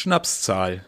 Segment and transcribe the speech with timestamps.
[0.00, 0.82] Schnapszahl.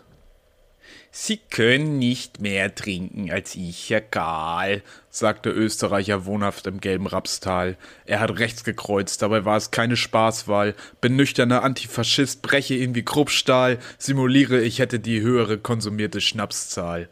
[1.10, 7.76] Sie können nicht mehr trinken als ich, Herr Gahl, sagte Österreicher wohnhaft im gelben Rapstal.
[8.06, 10.75] Er hat rechts gekreuzt, dabei war es keine Spaßwahl.
[11.02, 17.10] Bin nüchterner Antifaschist, breche ihn wie Kruppstahl, simuliere, ich hätte die höhere konsumierte Schnapszahl.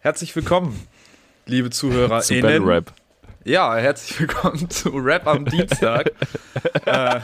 [0.00, 0.88] Herzlich willkommen,
[1.44, 2.22] liebe Zuhörer.
[2.22, 2.94] Zu Ben Rap.
[3.44, 6.12] Ja, herzlich willkommen zu Rap am Dienstag.
[6.86, 7.20] äh,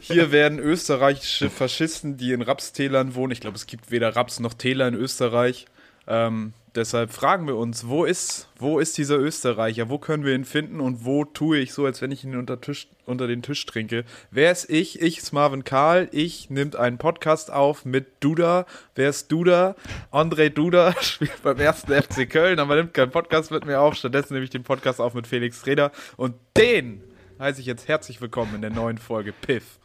[0.00, 4.54] hier werden österreichische Faschisten, die in Rapstälern wohnen, ich glaube, es gibt weder Raps noch
[4.54, 5.66] Täler in Österreich.
[6.06, 9.88] Ähm, deshalb fragen wir uns, wo ist, wo ist dieser Österreicher?
[9.88, 12.60] Wo können wir ihn finden und wo tue ich so, als wenn ich ihn unter,
[12.60, 14.04] Tisch, unter den Tisch trinke?
[14.30, 15.00] Wer ist ich?
[15.00, 16.08] Ich ist Marvin Karl.
[16.12, 18.66] Ich nimmt einen Podcast auf mit Duda.
[18.94, 19.76] Wer ist Duda?
[20.10, 23.94] André Duda spielt beim ersten FC Köln, aber nimmt keinen Podcast mit mir auf.
[23.94, 27.02] Stattdessen nehme ich den Podcast auf mit Felix Reda und den
[27.40, 29.78] heiße ich jetzt herzlich willkommen in der neuen Folge Piff.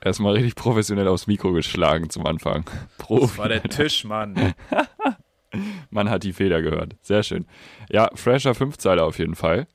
[0.00, 2.64] Erstmal richtig professionell aufs Mikro geschlagen zum Anfang.
[2.96, 3.26] Profi.
[3.26, 4.54] Das war der Tisch, Mann.
[5.90, 6.94] Man hat die Feder gehört.
[7.02, 7.46] Sehr schön.
[7.90, 9.66] Ja, fresher Fünfzeiler auf jeden Fall.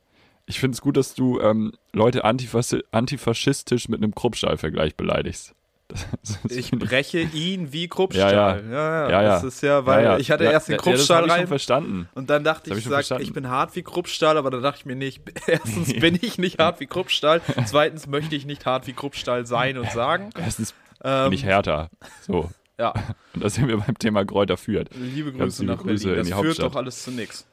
[0.45, 5.53] Ich finde es gut, dass du ähm, Leute antifas antifaschistisch mit einem Kruppstahl-Vergleich beleidigst.
[6.49, 8.33] Ich breche ihn wie Kruppstahl.
[8.33, 9.09] Ja, ja.
[9.09, 9.21] ja, ja.
[9.21, 11.47] Das ist ja, weil ich hatte erst den Kruppstahl ja, rein.
[11.47, 12.09] Verstanden.
[12.13, 14.85] Und dann dachte ich, ich, sag, ich bin hart wie Kruppstahl, aber da dachte ich
[14.85, 18.93] mir nicht, erstens bin ich nicht hart wie Kruppstahl, zweitens möchte ich nicht hart wie
[18.93, 20.29] Kruppstahl sein und sagen.
[20.37, 21.89] Erstens ähm, bin ich härter.
[22.21, 22.49] So.
[22.77, 22.93] Ja.
[23.33, 24.89] Und da sind wir beim Thema Kräuter führt.
[24.95, 26.29] Liebe Grüße liebe nach Grüße Berlin.
[26.29, 27.47] Das führt doch alles zu nichts.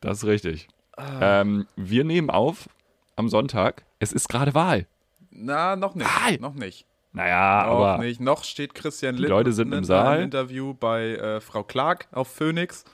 [0.00, 0.68] Das ist richtig.
[0.96, 1.40] Ah.
[1.40, 2.68] Ähm, wir nehmen auf
[3.16, 3.84] am Sonntag.
[3.98, 4.86] Es ist gerade Wahl.
[5.30, 6.06] Na, noch nicht.
[6.06, 6.38] Wahl.
[6.38, 6.86] Noch nicht.
[7.12, 8.04] Naja, noch aber.
[8.04, 8.20] Nicht.
[8.20, 10.18] Noch steht Christian Lind Leute sind im Saal.
[10.18, 12.84] Im Interview bei äh, Frau Clark auf Phoenix.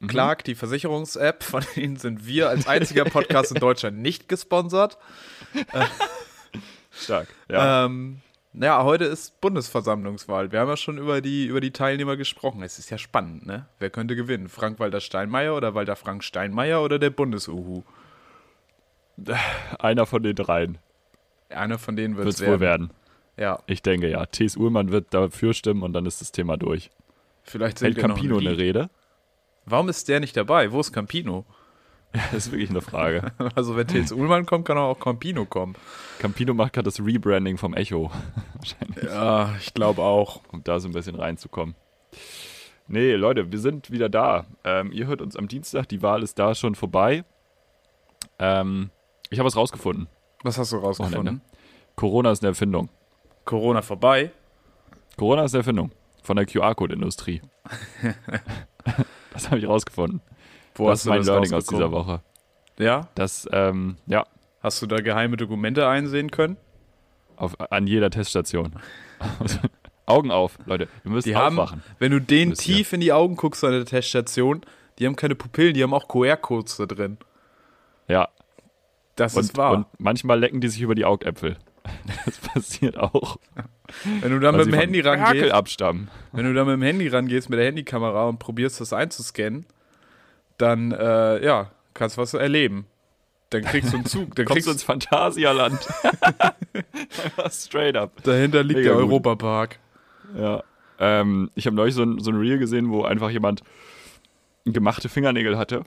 [0.00, 0.06] Mhm.
[0.06, 4.98] Clark, die Versicherungs-App, von denen sind wir als einziger Podcast in Deutschland nicht gesponsert.
[6.90, 7.84] Stark, ja.
[7.84, 8.20] Ähm,
[8.54, 10.50] ja, heute ist Bundesversammlungswahl.
[10.50, 12.62] Wir haben ja schon über die, über die Teilnehmer gesprochen.
[12.62, 13.66] Es ist ja spannend, ne?
[13.78, 14.48] Wer könnte gewinnen?
[14.48, 17.82] Frank-Walter Steinmeier oder Walter Frank Steinmeier oder der Bundesuhu?
[19.78, 20.78] Einer von den dreien.
[21.50, 22.90] Einer von denen wird es wohl werden.
[23.38, 23.60] Ja.
[23.66, 24.26] Ich denke ja.
[24.26, 24.56] T.S.
[24.56, 26.90] Ullmann wird dafür stimmen und dann ist das Thema durch.
[27.44, 28.90] Vielleicht sind Hält Campino eine Rede?
[29.64, 30.72] Warum ist der nicht dabei?
[30.72, 31.44] Wo ist Campino?
[32.14, 33.32] Ja, das ist wirklich eine Frage.
[33.54, 34.12] Also wenn T.S.
[34.12, 35.74] Ullmann kommt, kann auch Campino kommen.
[36.18, 38.10] Campino macht gerade das Rebranding vom Echo.
[38.54, 39.04] Wahrscheinlich.
[39.04, 40.40] Ja, ich glaube auch.
[40.52, 41.74] Um da so ein bisschen reinzukommen.
[42.88, 44.46] Nee, Leute, wir sind wieder da.
[44.64, 47.24] Ähm, ihr hört uns am Dienstag, die Wahl ist da schon vorbei.
[48.38, 48.90] Ähm,
[49.30, 50.08] ich habe was rausgefunden.
[50.42, 51.42] Was hast du rausgefunden?
[51.96, 52.88] Corona ist eine Erfindung.
[53.48, 54.30] Corona vorbei?
[55.16, 55.90] Corona ist Erfindung
[56.22, 57.40] von der QR-Code-Industrie.
[59.32, 60.20] das habe ich rausgefunden.
[60.74, 62.20] Wo das ist mein Learning aus dieser Woche.
[62.78, 63.08] Ja?
[63.14, 64.26] Das, ähm, ja.
[64.60, 66.58] Hast du da geheime Dokumente einsehen können?
[67.36, 68.74] Auf, an jeder Teststation.
[70.04, 70.86] Augen auf, Leute.
[71.02, 71.80] Wir müssen die aufwachen.
[71.80, 74.60] Haben, wenn du denen tief in die Augen guckst an der Teststation,
[74.98, 77.16] die haben keine Pupillen, die haben auch QR-Codes da drin.
[78.08, 78.28] Ja.
[79.16, 79.72] Das und, ist wahr.
[79.72, 81.56] Und manchmal lecken die sich über die Augäpfel.
[82.24, 83.38] Das passiert auch.
[84.20, 86.08] Wenn du dann mit dem Handy rangehst, abstammen.
[86.32, 89.66] wenn du dann mit dem Handy rangehst mit der Handykamera und probierst das einzuscannen,
[90.58, 92.86] dann äh, ja, kannst du was erleben.
[93.50, 94.34] Dann kriegst du einen Zug.
[94.34, 95.78] Dann Kommst du ins Phantasialand.
[97.50, 98.22] Straight up.
[98.22, 99.78] Dahinter liegt Mega der Europapark.
[100.36, 100.62] Ja.
[100.98, 103.62] Ähm, ich habe neulich so ein, so ein Reel gesehen, wo einfach jemand
[104.66, 105.84] gemachte Fingernägel hatte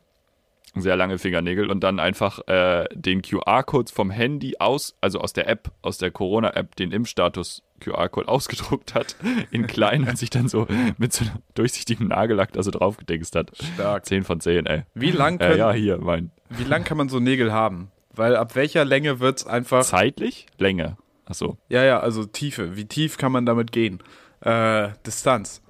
[0.76, 5.50] sehr lange Fingernägel und dann einfach äh, den QR-Code vom Handy aus, also aus der
[5.50, 9.16] App, aus der Corona-App, den Impfstatus QR-Code ausgedruckt hat,
[9.52, 10.68] in klein und sich dann so
[10.98, 13.52] mit so einem durchsichtigen Nagellack da so draufgedingst hat.
[13.74, 14.06] Stark.
[14.06, 14.84] 10 von 10, ey.
[14.94, 16.32] Wie lang, können, äh, ja, hier, mein.
[16.50, 17.92] wie lang kann man so Nägel haben?
[18.14, 19.84] Weil ab welcher Länge wird es einfach.
[19.84, 20.46] Zeitlich?
[20.58, 20.98] Länge.
[21.26, 21.58] Achso.
[21.70, 22.76] Ja, ja, also Tiefe.
[22.76, 24.00] Wie tief kann man damit gehen?
[24.42, 25.62] Äh, Distanz.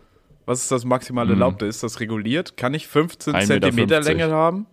[0.46, 1.34] Was ist das maximal mhm.
[1.34, 1.66] Erlaubte?
[1.66, 2.58] Ist das reguliert?
[2.58, 4.66] Kann ich 15 Zentimeter Länge haben?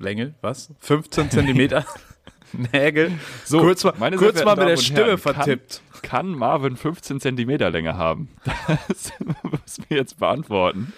[0.00, 0.70] Länge, was?
[0.80, 1.84] 15 Zentimeter
[2.72, 3.12] Nägel.
[3.44, 5.82] So, kurz mal, kurz mal mit der Stimme Herren, vertippt.
[5.92, 8.28] Kann, kann, Marvin 15 Zentimeter Länge haben?
[8.88, 9.12] Das
[9.42, 10.92] müssen wir jetzt beantworten.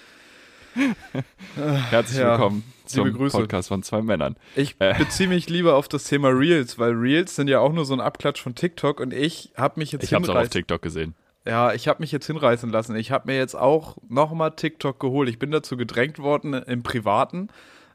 [1.91, 4.37] Herzlich ja, willkommen zum Podcast von zwei Männern.
[4.55, 4.95] Ich äh.
[4.97, 8.01] beziehe mich lieber auf das Thema Reels, weil Reels sind ja auch nur so ein
[8.01, 11.15] Abklatsch von TikTok und ich habe mich jetzt Ich habe es auch auf TikTok gesehen.
[11.45, 12.95] Ja, ich habe mich jetzt hinreißen lassen.
[12.95, 15.29] Ich habe mir jetzt auch nochmal TikTok geholt.
[15.29, 17.49] Ich bin dazu gedrängt worden im Privaten.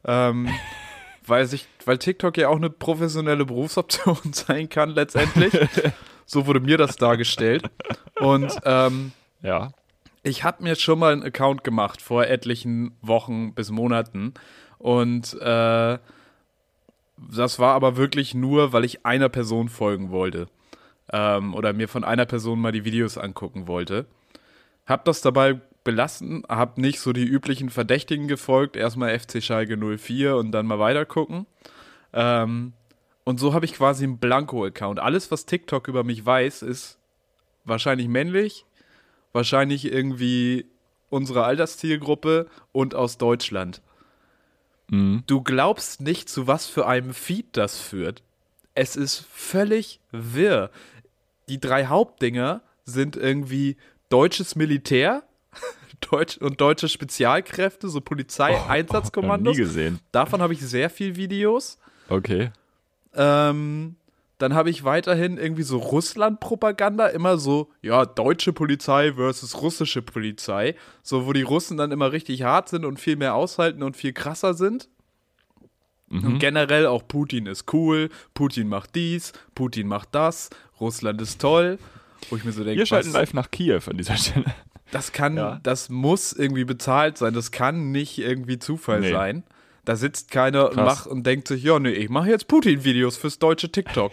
[0.05, 0.49] Ähm,
[1.27, 5.53] weil sich, weil TikTok ja auch eine professionelle Berufsoption sein kann letztendlich.
[6.25, 7.63] so wurde mir das dargestellt.
[8.19, 9.71] Und ähm, ja.
[10.23, 14.33] Ich habe mir schon mal einen Account gemacht vor etlichen Wochen bis Monaten.
[14.77, 15.97] Und äh,
[17.17, 20.47] das war aber wirklich nur, weil ich einer Person folgen wollte.
[21.11, 24.05] ähm, oder mir von einer Person mal die Videos angucken wollte.
[24.85, 30.35] Hab das dabei belassen, hab nicht so die üblichen Verdächtigen gefolgt, erstmal FC Schalke 04
[30.35, 31.45] und dann mal weiter gucken.
[32.11, 32.73] Ähm,
[33.23, 34.99] und so habe ich quasi einen Blanko-Account.
[34.99, 36.99] Alles, was TikTok über mich weiß, ist
[37.63, 38.65] wahrscheinlich männlich,
[39.31, 40.65] wahrscheinlich irgendwie
[41.09, 43.81] unsere Alterszielgruppe und aus Deutschland.
[44.89, 45.23] Mhm.
[45.25, 48.23] Du glaubst nicht, zu was für einem Feed das führt.
[48.75, 50.69] Es ist völlig wirr.
[51.47, 53.77] Die drei Hauptdinger sind irgendwie
[54.09, 55.23] deutsches Militär
[56.01, 59.55] Deutsch und deutsche Spezialkräfte, so Oh, Polizeieinsatzkommandos.
[59.57, 59.99] nie gesehen.
[60.11, 61.77] Davon habe ich sehr viel Videos.
[62.09, 62.51] Okay.
[63.13, 63.95] Ähm,
[64.37, 70.75] dann habe ich weiterhin irgendwie so Russland-Propaganda, immer so, ja, deutsche Polizei versus russische Polizei.
[71.01, 74.13] So, wo die Russen dann immer richtig hart sind und viel mehr aushalten und viel
[74.13, 74.89] krasser sind.
[76.09, 76.23] Mhm.
[76.25, 80.49] Und generell auch Putin ist cool, Putin macht dies, Putin macht das,
[80.79, 81.79] Russland ist toll.
[82.29, 84.45] Wo ich mir so denke, Wir schalten was- live nach Kiew an dieser Stelle.
[84.91, 85.59] Das kann, Ja.
[85.63, 87.33] das muss irgendwie bezahlt sein.
[87.33, 89.11] Das kann nicht irgendwie Zufall Nee.
[89.11, 89.43] sein.
[89.85, 90.85] Da sitzt keiner und, Krass.
[90.99, 94.11] macht und denkt sich, ja, nee, ich mache jetzt Putin-Videos fürs deutsche TikTok.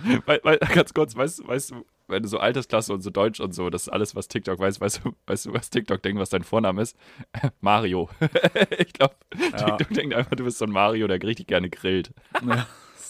[0.26, 3.40] weil, weil, ganz kurz, weißt, du- weißt du, wenn du so Altersklasse und so Deutsch
[3.40, 6.20] und so, das ist alles, was TikTok weiß, weißt du, weißt du, was TikTok denkt,
[6.20, 6.96] was dein Vorname ist?
[7.60, 8.08] Mario.
[8.78, 9.16] ich glaube,
[9.52, 9.56] Ja.
[9.76, 12.12] TikTok denkt einfach, du bist so ein Mario, der richtig gerne grillt.
[12.46, 12.66] Ja,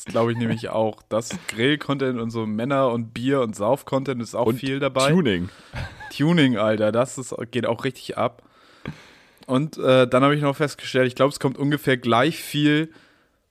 [0.06, 1.02] glaube ich nämlich auch.
[1.08, 5.10] Das Grill-Content und so Männer- und Bier- und Sauf-Content ist auch Und viel dabei.
[5.10, 5.48] Tuning.
[6.16, 8.42] Tuning, Alter, das ist, geht auch richtig ab.
[9.46, 12.90] Und äh, dann habe ich noch festgestellt, ich glaube, es kommt ungefähr gleich viel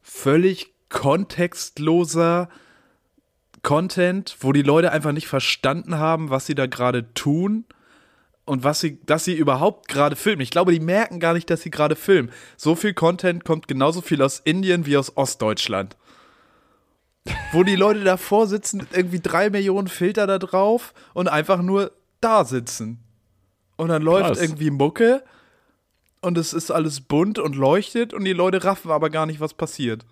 [0.02, 2.50] völlig kontextloser
[3.64, 7.66] Content, wo die Leute einfach nicht verstanden haben, was sie da gerade tun
[8.46, 10.42] und was sie, dass sie überhaupt gerade filmen.
[10.42, 12.32] Ich glaube, die merken gar nicht, dass sie gerade filmen.
[12.58, 15.98] So viel Content kommt genauso viel aus Indien wie aus Ostdeutschland.
[17.52, 21.92] Wo die Leute davor sitzen, irgendwie drei Millionen Filter da drauf und einfach nur
[22.22, 23.00] da sitzen.
[23.78, 24.42] Und dann läuft Krass.
[24.42, 25.24] irgendwie Mucke
[26.22, 29.54] und es ist alles bunt und leuchtet und die Leute raffen aber gar nicht, was
[29.54, 30.06] passiert.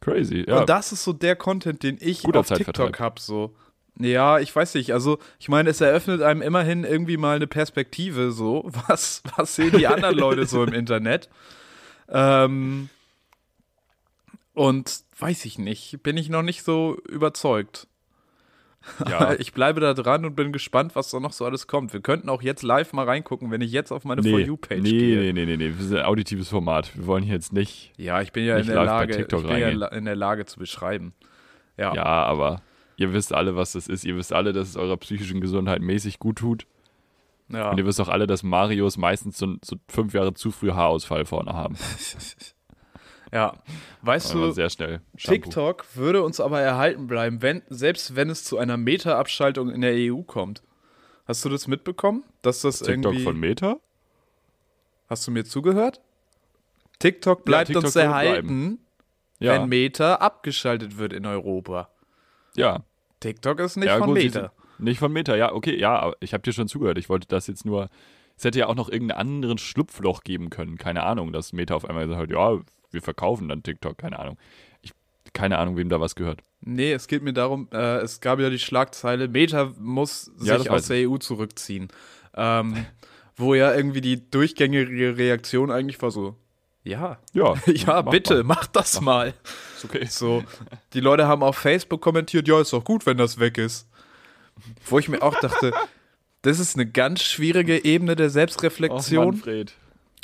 [0.00, 0.60] Crazy, ja.
[0.60, 3.20] Und das ist so der Content, den ich Guter auf TikTok habe.
[3.20, 3.54] So.
[3.98, 4.92] Ja, ich weiß nicht.
[4.92, 8.70] Also, ich meine, es eröffnet einem immerhin irgendwie mal eine Perspektive, so.
[8.86, 11.28] Was, was sehen die anderen Leute so im Internet?
[12.08, 12.88] Ähm,
[14.58, 16.02] und weiß ich nicht.
[16.02, 17.86] Bin ich noch nicht so überzeugt.
[19.08, 19.34] ja.
[19.38, 21.92] Ich bleibe da dran und bin gespannt, was da noch so alles kommt.
[21.92, 24.82] Wir könnten auch jetzt live mal reingucken, wenn ich jetzt auf meine For nee, You-Page
[24.82, 25.18] nee, gehe.
[25.20, 26.96] nee, nee, nee, nee, wir sind ein auditives Format.
[26.96, 29.58] Wir wollen hier jetzt nicht, Ja, ich bin ja in Nicht der Lage, ich bin
[29.58, 31.14] ja in der Lage zu beschreiben.
[31.76, 31.94] Ja.
[31.94, 32.60] ja, aber
[32.96, 34.04] ihr wisst alle, was das ist.
[34.04, 36.66] Ihr wisst alle, dass es eurer psychischen Gesundheit mäßig gut tut.
[37.48, 37.70] ja.
[37.70, 41.26] Und ihr wisst auch alle, dass Marios meistens so, so fünf Jahre zu früh Haarausfall
[41.26, 41.76] vorne haben.
[43.32, 43.54] ja.
[44.02, 45.00] Weißt du, sehr schnell.
[45.16, 45.42] Shampoo.
[45.42, 49.94] TikTok würde uns aber erhalten bleiben, wenn, selbst wenn es zu einer Meta-Abschaltung in der
[49.94, 50.62] EU kommt.
[51.26, 52.24] Hast du das mitbekommen?
[52.42, 53.24] Dass das TikTok irgendwie.
[53.24, 53.76] von Meta?
[55.08, 56.00] hast du mir zugehört?
[56.98, 58.78] TikTok bleibt TikTok uns erhalten,
[59.38, 59.54] Ja.
[59.54, 61.88] wenn Meta abgeschaltet wird in Europa.
[62.54, 62.84] ja.
[63.20, 64.52] TikTok ist nicht ja, von gut, Meta.
[64.78, 66.98] Nicht von Meta, ja, okay, ja, aber ich habe dir schon zugehört.
[66.98, 67.88] Ich wollte das jetzt nur.
[68.36, 70.78] Es hätte ja auch noch irgendeinen anderen Schlupfloch geben können.
[70.78, 72.60] Keine Ahnung, dass Meta auf einmal gesagt hat, ja,
[72.90, 74.36] wir verkaufen dann TikTok, keine Ahnung.
[74.82, 74.92] Ich,
[75.32, 76.40] keine Ahnung, wem da was gehört.
[76.60, 80.70] Nee, es geht mir darum, äh, es gab ja die Schlagzeile, Meta muss Ja, sich
[80.70, 81.88] aus der EU zurückziehen.
[82.34, 82.86] Ähm,
[83.36, 86.36] wo ja irgendwie die durchgängige Reaktion eigentlich war so,
[86.84, 88.56] ja, Ja, ja, mach bitte, mal.
[88.56, 89.34] mach das mal.
[89.76, 90.06] Ist okay.
[90.08, 90.42] So,
[90.94, 93.86] die Leute haben auf Facebook kommentiert, ja, ist doch gut, wenn das weg ist.
[94.86, 95.72] Wo ich mir auch dachte,
[96.42, 99.26] das ist eine ganz schwierige Ebene der Och, Selbstreflexion.
[99.26, 99.74] Manfred.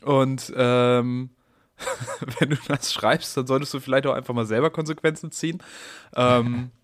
[0.02, 1.30] und ähm,
[2.38, 5.62] wenn du das schreibst, dann solltest du vielleicht auch einfach mal selber Konsequenzen ziehen.
[6.16, 6.70] Ähm,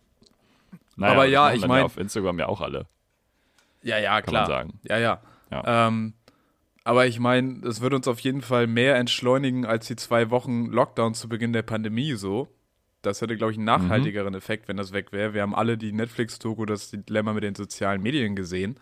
[0.96, 2.86] Naja, Aber ja, ich dann mein- auf Instagram ja auch alle.
[3.82, 4.46] ja, ja, Kann man klar.
[4.46, 4.78] sagen.
[4.82, 5.22] Ja, ja.
[5.50, 5.86] Ja.
[5.88, 6.12] Ähm,
[6.84, 10.66] aber ich meine, es wird uns auf jeden Fall mehr entschleunigen als die zwei Wochen
[10.66, 12.48] Lockdown zu Beginn der Pandemie so.
[13.00, 15.32] Das hätte, glaube ich, einen nachhaltigeren Effekt, wenn das weg wäre.
[15.32, 18.78] Wir haben alle die Netflix-Doku, das Dilemma mit den sozialen Medien gesehen.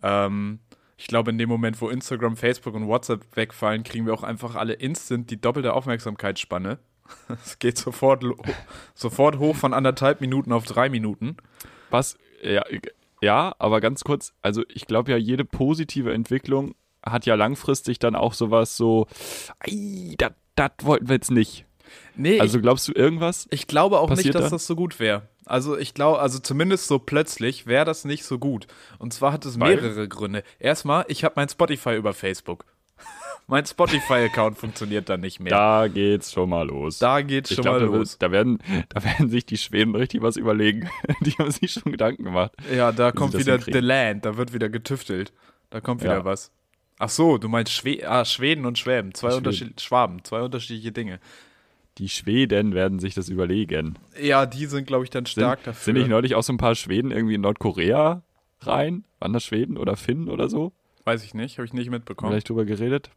[0.00, 0.60] Ähm,
[0.98, 4.56] ich glaube, in dem Moment, wo Instagram, Facebook und WhatsApp wegfallen, kriegen wir auch einfach
[4.56, 6.78] alle instant die doppelte Aufmerksamkeitsspanne.
[7.42, 8.22] Es geht sofort,
[8.94, 11.38] sofort hoch von anderthalb Minuten auf drei Minuten.
[11.88, 12.62] Was, ja,
[13.22, 18.14] ja, aber ganz kurz, also ich glaube ja, jede positive Entwicklung hat ja langfristig dann
[18.14, 19.06] auch sowas so,
[20.54, 21.64] das wollten wir jetzt nicht.
[22.14, 23.48] Nee, Also glaubst du irgendwas?
[23.50, 24.50] Ich glaube auch nicht, dass da?
[24.50, 25.28] das so gut wäre.
[25.48, 28.66] Also ich glaube, also zumindest so plötzlich wäre das nicht so gut.
[28.98, 29.76] Und zwar hat es Weil?
[29.76, 30.42] mehrere Gründe.
[30.58, 32.64] Erstmal, ich habe mein Spotify über Facebook.
[33.46, 35.50] mein Spotify-Account funktioniert dann nicht mehr.
[35.50, 36.98] Da geht's schon mal los.
[36.98, 38.18] Da geht's ich schon glaub, mal los.
[38.18, 38.58] da, werden,
[38.90, 40.90] da werden sich die Schweden richtig was überlegen.
[41.20, 42.52] Die haben sich schon Gedanken gemacht.
[42.74, 43.58] Ja, da kommt wieder.
[43.60, 45.32] The Land, da wird wieder getüftelt.
[45.70, 46.24] Da kommt wieder Ja.
[46.24, 46.50] was.
[46.98, 49.74] Ach so, du meinst Schwe ah, Schweden und Schwäben, zwei Schweden.
[49.78, 51.20] Schwaben, zwei unterschiedliche Dinge.
[51.98, 53.98] Die Schweden werden sich das überlegen.
[54.20, 55.84] Ja, die sind glaube ich dann Sind, stark dafür.
[55.84, 58.22] sind nicht neulich auch so ein paar Schweden irgendwie in Nordkorea
[58.60, 59.04] rein?
[59.18, 60.72] Waren das Schweden oder Finnen oder so?
[61.04, 62.32] Weiß ich nicht, habe ich nicht mitbekommen.
[62.32, 63.10] Vielleicht drüber geredet?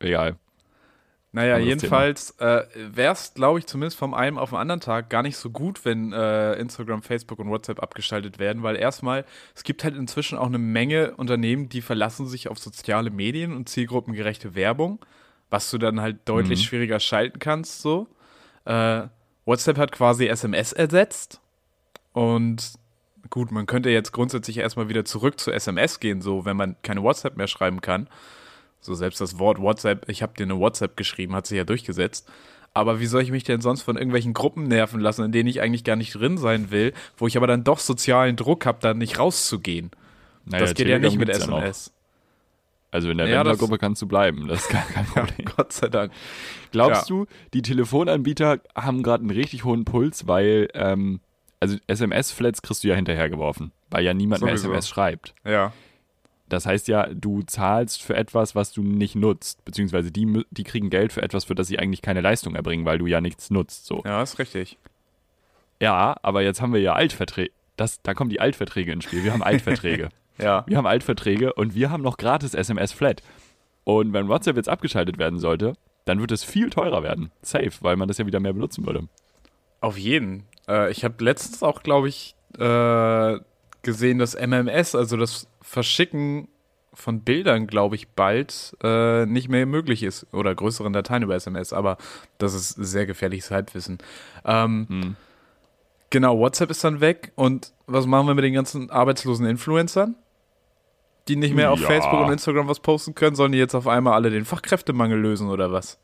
[0.00, 0.36] Egal.
[1.32, 5.10] Naja, Anderes jedenfalls äh, wäre es, glaube ich, zumindest vom einen auf den anderen Tag
[5.10, 9.24] gar nicht so gut, wenn äh, Instagram, Facebook und WhatsApp abgeschaltet werden, weil erstmal,
[9.54, 13.68] es gibt halt inzwischen auch eine Menge Unternehmen, die verlassen sich auf soziale Medien und
[13.68, 14.98] zielgruppengerechte Werbung,
[15.50, 16.64] was du dann halt deutlich Mhm.
[16.64, 18.06] schwieriger schalten kannst, so.
[18.64, 19.02] Äh,
[19.44, 21.40] WhatsApp hat quasi SMS ersetzt
[22.12, 22.72] und
[23.30, 27.02] gut, man könnte jetzt grundsätzlich erstmal wieder zurück zu SMS gehen, so, wenn man keine
[27.02, 28.08] WhatsApp mehr schreiben kann.
[28.80, 32.28] So selbst das Wort WhatsApp, ich habe dir eine WhatsApp geschrieben, hat sich ja durchgesetzt.
[32.72, 35.60] Aber wie soll ich mich denn sonst von irgendwelchen Gruppen nerven lassen, in denen ich
[35.60, 38.94] eigentlich gar nicht drin sein will, wo ich aber dann doch sozialen Druck habe, da
[38.94, 39.90] nicht rauszugehen?
[40.44, 41.34] Naja, das geht ja Telegram nicht mit ja.
[41.34, 41.92] SMS.
[42.90, 45.48] Also in der Ja, das- Wendler-Gruppe kannst du bleiben, das ist gar kein Ja, Problem.
[45.56, 46.12] Gott sei Dank.
[46.72, 51.20] Glaubst du, die Telefonanbieter haben gerade einen richtig hohen Puls, weil, ähm,
[51.60, 54.70] also SMS-Flats kriegst du ja hinterhergeworfen, weil ja niemand mehr Sowieso.
[54.72, 55.34] SMS schreibt.
[55.44, 55.72] Ja.
[56.48, 60.90] Das heißt ja, du zahlst für etwas, was du nicht nutzt, beziehungsweise die, die kriegen
[60.90, 63.86] Geld für etwas, für das sie eigentlich keine Leistung erbringen, weil du ja nichts nutzt.
[63.86, 64.02] So.
[64.04, 64.76] Ja, ist richtig.
[65.80, 67.52] Ja, aber jetzt haben wir ja Altverträge.
[67.76, 69.22] Das, da kommen die Altverträge ins Spiel.
[69.24, 70.08] Wir haben Altverträge.
[70.42, 70.64] Ja.
[70.66, 73.22] wir haben Altverträge und wir haben noch gratis SMS-Flat.
[73.84, 77.30] Und wenn WhatsApp jetzt abgeschaltet werden sollte, dann wird es viel teurer werden.
[77.42, 79.08] Safe, weil man das ja wieder mehr benutzen würde.
[79.80, 80.44] Auf jeden.
[80.68, 83.38] Äh, ich habe letztens auch, glaube ich, äh,
[83.82, 86.48] gesehen, dass MMS, also das Verschicken
[86.92, 90.26] von Bildern, glaube ich, bald äh, nicht mehr möglich ist.
[90.32, 91.96] Oder größeren Dateien über SMS, aber
[92.38, 93.98] das ist sehr gefährliches Halbwissen.
[94.44, 95.16] Ähm, Hm.
[96.10, 97.30] Genau, WhatsApp ist dann weg.
[97.36, 100.16] Und was machen wir mit den ganzen arbeitslosen Influencern?
[101.28, 101.86] Die nicht mehr auf Ja.
[101.86, 105.48] Facebook und Instagram was posten können, sollen die jetzt auf einmal alle den Fachkräftemangel lösen
[105.48, 105.98] oder was?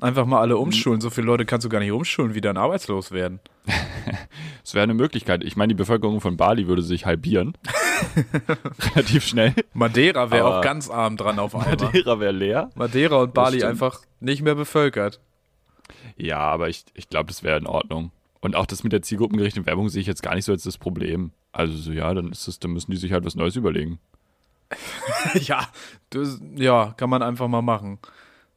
[0.00, 1.02] Einfach mal alle umschulen.
[1.02, 3.40] So viele Leute kannst du gar nicht umschulen, wie dann arbeitslos werden.
[4.64, 5.42] Es wäre eine Möglichkeit.
[5.42, 7.54] Ich meine, die Bevölkerung von Bali würde sich halbieren.
[8.94, 9.54] Relativ schnell.
[9.72, 11.76] Madeira wäre auch ganz arm dran auf einmal.
[11.76, 12.70] Madeira wäre leer.
[12.74, 15.20] Madeira und Bali einfach nicht mehr bevölkert.
[16.16, 18.12] Ja, aber ich, ich glaube, das wäre in Ordnung.
[18.40, 20.78] Und auch das mit der zielgruppengerichteten Werbung sehe ich jetzt gar nicht so als das
[20.78, 21.32] Problem.
[21.52, 23.98] Also so, ja, dann ist es, dann müssen die sich halt was Neues überlegen.
[25.34, 25.66] ja,
[26.10, 27.98] das, ja, kann man einfach mal machen.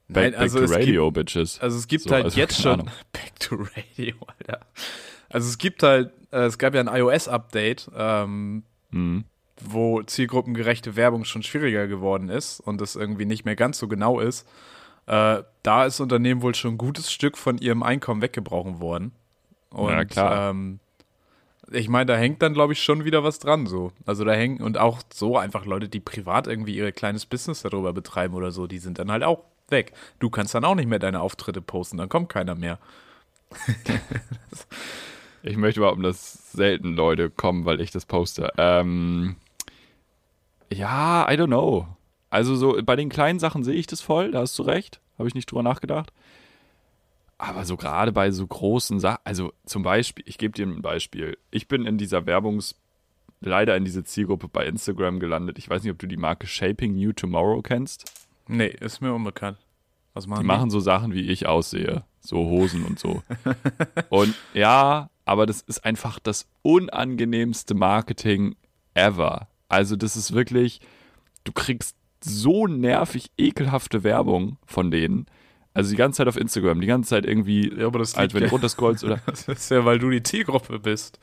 [0.08, 1.60] Back, Nein, also back to gibt, Radio, Bitches.
[1.60, 2.88] also es gibt So, halt also jetzt schon Ahnung.
[3.12, 4.60] Back to Radio, Alter.
[5.30, 9.24] Also es gibt halt, äh, es gab ja ein iOS-Update, ähm, Mhm.
[9.60, 14.20] wo zielgruppengerechte Werbung schon schwieriger geworden ist und es irgendwie nicht mehr ganz so genau
[14.20, 14.48] ist.
[15.08, 19.14] Äh, da ist Unternehmen wohl schon ein gutes Stück von ihrem Einkommen weggebrochen worden.
[19.70, 20.50] Und, Ja, klar.
[20.52, 20.80] Ähm,
[21.72, 23.92] ich meine, da hängt dann, glaube ich, schon wieder was dran so.
[24.06, 27.94] Also da hängen und auch so einfach Leute, die privat irgendwie ihr kleines Business darüber
[27.94, 29.94] betreiben oder so, die sind dann halt auch weg.
[30.20, 32.80] Du kannst dann auch nicht mehr deine Auftritte posten, dann kommt keiner mehr.
[35.46, 38.54] Ich möchte überhaupt, dass selten Leute kommen, weil ich das poste.
[38.58, 39.36] Ähm,
[40.72, 41.86] ja, I don't know.
[42.30, 45.02] Also so bei den kleinen Sachen sehe ich das voll, da hast du recht.
[45.20, 46.14] Habe ich nicht drüber nachgedacht.
[47.38, 51.38] Aber so gerade bei so großen Sachen, also zum Beispiel, ich gebe dir ein Beispiel.
[51.52, 52.76] Ich bin in dieser Werbungs,
[53.42, 55.58] leider in diese Zielgruppe bei Instagram gelandet.
[55.58, 58.06] Ich weiß nicht, ob du die Marke Shaping New Tomorrow kennst.
[58.48, 59.58] Nee, ist mir unbekannt.
[60.14, 62.04] Was machen Die machen so Sachen, wie ich aussehe.
[62.20, 63.24] So Hosen und so.
[64.10, 68.56] und ja, aber das ist einfach das unangenehmste Marketing
[68.94, 69.48] ever.
[69.70, 70.82] Also, das ist wirklich,
[71.44, 75.26] du kriegst so nervig ekelhafte Werbung von denen.
[75.74, 78.44] Also die ganze Zeit auf Instagram, die ganze Zeit irgendwie, Ja, aber das als wenn
[78.44, 79.20] du runterscrollst oder.
[79.26, 81.20] Das ist ja, weil du die Zielgruppe bist.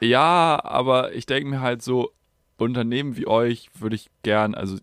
[0.00, 2.12] Ja, aber ich denke mir halt so,
[2.56, 4.76] Unternehmen wie euch würde ich gern, also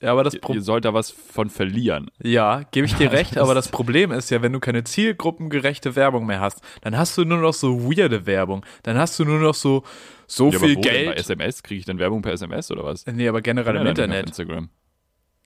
[0.00, 2.10] Ja, aber das ihr, ihr sollt da was von verlieren.
[2.22, 6.26] Ja, gebe ich dir recht, aber das Problem ist ja, wenn du keine zielgruppengerechte Werbung
[6.26, 8.64] mehr hast, dann hast du nur noch so weirde Werbung.
[8.82, 9.82] Dann hast du nur noch so,
[10.26, 10.92] so Ja, aber viel wo denn?
[10.92, 11.18] Bei Geld.
[11.18, 13.04] SMS kriege ich dann Werbung per SMS oder was?
[13.06, 14.26] Nee, aber generell Ja, im Internet.
[14.28, 14.68] Instagram.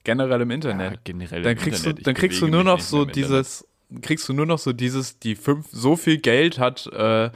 [0.03, 0.93] Generell im Internet.
[0.93, 1.97] Ja, generell dann im kriegst Internet.
[1.97, 3.15] du, Ich dann kriegst du nur noch so Internet.
[3.15, 3.67] dieses,
[4.01, 7.29] kriegst du nur noch so dieses, die fünf, so viel Geld hat äh,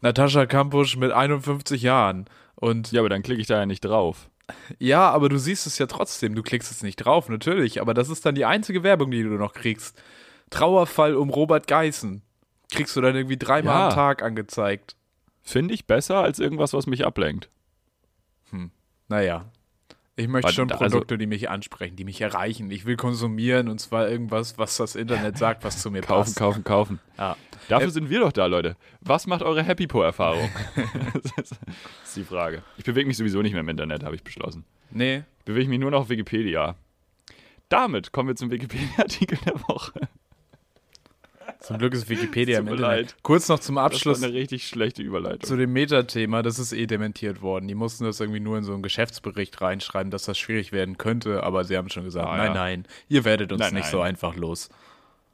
[0.00, 2.26] Natascha Kampusch mit 51 Jahren.
[2.56, 4.28] Und Ja, aber dann klicke ich da ja nicht drauf.
[4.78, 6.34] Ja, aber du siehst es ja trotzdem.
[6.34, 7.80] Du klickst es nicht drauf, natürlich.
[7.80, 10.02] Aber das ist dann die einzige Werbung, die du noch kriegst.
[10.50, 12.22] Trauerfall um Robert Geißen.
[12.72, 13.88] Kriegst du dann irgendwie dreimal Ja.
[13.88, 14.96] am Tag angezeigt.
[15.42, 17.48] Finde ich besser als irgendwas, was mich ablenkt.
[19.08, 19.44] Naja.
[20.20, 22.70] Ich möchte schon also- Produkte, die mich ansprechen, die mich erreichen.
[22.70, 26.36] Ich will konsumieren und zwar irgendwas, was das Internet sagt, was zu mir Kaufen, passt.
[26.36, 27.00] kaufen, kaufen.
[27.18, 27.36] Ja.
[27.68, 28.76] Dafür Äh, sind wir doch da, Leute.
[29.00, 30.48] Was macht eure Happy Po-Erfahrung?
[31.36, 32.62] das ist die Frage.
[32.76, 34.64] Ich bewege mich sowieso nicht mehr im Internet, habe ich beschlossen.
[34.90, 36.74] Nee, Ich bewege mich nur noch auf Wikipedia.
[37.68, 40.00] Damit kommen wir zum Wikipedia-Artikel der Woche.
[41.60, 43.16] Zum Glück ist Wikipedia im Internet.
[43.22, 45.42] Kurz noch zum Das Abschluss war eine richtig schlechte Überleitung.
[45.42, 47.68] zu dem Metathema, das ist eh dementiert worden.
[47.68, 51.42] Die mussten das irgendwie nur in so einen Geschäftsbericht reinschreiben, dass das schwierig werden könnte,
[51.42, 52.54] aber sie haben schon gesagt, Ah, nein, ja.
[52.54, 53.92] nein, ihr werdet uns Nein, nicht nein.
[53.92, 54.68] so einfach los.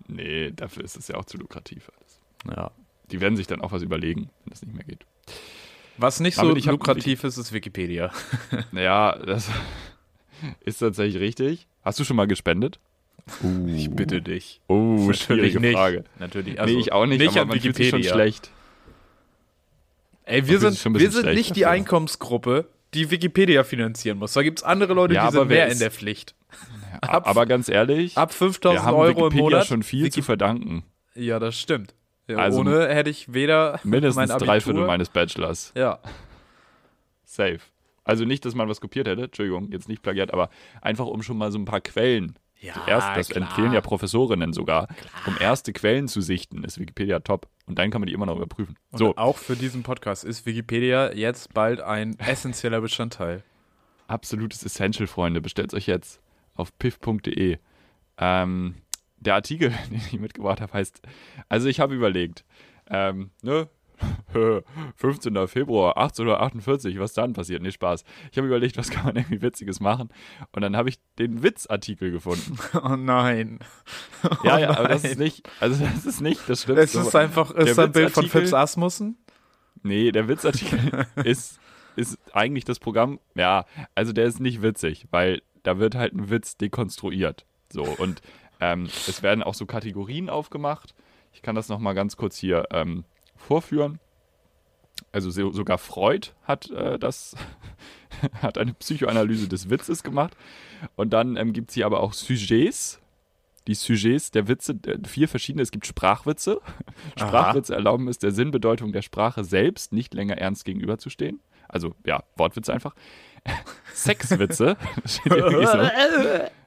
[0.08, 1.90] Nee, dafür ist es ja auch zu lukrativ.
[1.98, 2.20] alles.
[2.56, 2.70] Ja.
[3.10, 5.06] Die werden sich dann auch was überlegen, wenn das nicht mehr geht.
[5.98, 8.10] Was nicht so Damit hab- lukrativ ist, ist Wikipedia.
[8.72, 9.48] Naja, das
[10.60, 11.66] ist tatsächlich richtig.
[11.82, 12.78] Hast du schon mal gespendet?
[13.66, 14.60] Ich bitte dich.
[14.68, 15.74] Oh, schwierige nicht.
[15.74, 16.04] Frage.
[16.18, 16.60] Natürlich.
[16.60, 18.10] Also nee, ich auch nicht, Nicht aber an man fühlt sich Wikipedia.
[18.10, 18.50] schon schlecht.
[20.24, 21.66] Ey, wir sind, wir sind schlecht nicht die.
[21.66, 24.32] Einkommensgruppe, die Wikipedia finanzieren muss.
[24.32, 26.34] Da gibt es andere Leute, Ja, die aber sind wer mehr ist- in der Pflicht.
[27.02, 29.66] Ab, aber ganz ehrlich, Ab wir 5000 haben Euro Wikipedia im Monat.
[29.66, 30.84] schon viel zu verdanken.
[31.14, 31.94] ja, das stimmt.
[32.28, 35.72] Ja, Also ohne hätte ich weder Mindestens mein Abitur, drei Viertel meines Bachelors.
[35.76, 35.98] Ja,
[37.24, 37.58] Safe.
[38.04, 40.48] Also nicht, dass man was kopiert hätte, Entschuldigung, jetzt nicht plagiat, aber
[40.80, 42.36] einfach um schon mal so ein paar Quellen.
[42.60, 43.42] Ja, Erst, das klar.
[43.48, 44.88] empfehlen ja Professorinnen sogar,
[45.26, 47.48] um erste Quellen zu sichten, ist Wikipedia top.
[47.66, 48.76] Und dann kann man die immer noch überprüfen.
[48.90, 53.42] Und So, auch für diesen Podcast ist Wikipedia jetzt bald ein essentieller Bestandteil.
[54.08, 55.40] absolutes Essential, Freunde.
[55.40, 56.20] Bestellt euch jetzt
[56.54, 57.58] auf piff.de.
[58.18, 58.74] Ähm,
[59.18, 61.02] der Artikel, den ich mitgebracht habe, heißt,
[61.48, 62.44] also ich habe überlegt,
[62.88, 63.68] ähm, ne,
[64.96, 65.48] 15.
[65.48, 67.62] Februar 1848, was dann passiert?
[67.62, 68.04] Nee, Spaß.
[68.30, 70.08] Ich habe überlegt, was kann man irgendwie Witziges machen.
[70.52, 72.58] Und dann habe ich den Witzartikel gefunden.
[72.82, 73.58] Oh nein.
[74.42, 75.12] Ja, Oh ja, aber das nein.
[75.12, 76.98] ist nicht, also das ist nicht das Schlimmste.
[77.00, 79.16] Es ist einfach Der ist ein Bild von Fips Asmussen.
[79.82, 81.60] Nee, der Witzartikel ist,
[81.94, 86.28] ist eigentlich das Programm, ja, also der ist nicht witzig, weil da wird halt ein
[86.30, 87.46] Witz dekonstruiert.
[87.72, 88.20] So, und
[88.60, 90.94] ähm, es werden auch so Kategorien aufgemacht.
[91.32, 93.04] Ich kann das nochmal ganz kurz hier ähm,
[93.36, 93.98] vorführen.
[95.12, 97.36] Also so, sogar Freud hat äh, das,
[98.42, 100.36] hat eine Psychoanalyse des Witzes gemacht.
[100.94, 103.00] Und dann ähm, gibt es hier aber auch Sujets.
[103.66, 105.62] Die Sujets der Witze, vier verschiedene.
[105.62, 106.60] Es gibt Sprachwitze.
[107.16, 107.26] Aha.
[107.26, 111.40] Sprachwitze erlauben es der Sinnbedeutung der Sprache selbst nicht länger ernst gegenüberzustehen.
[111.68, 112.94] Also ja, Wortwitze einfach.
[113.94, 114.76] Sexwitze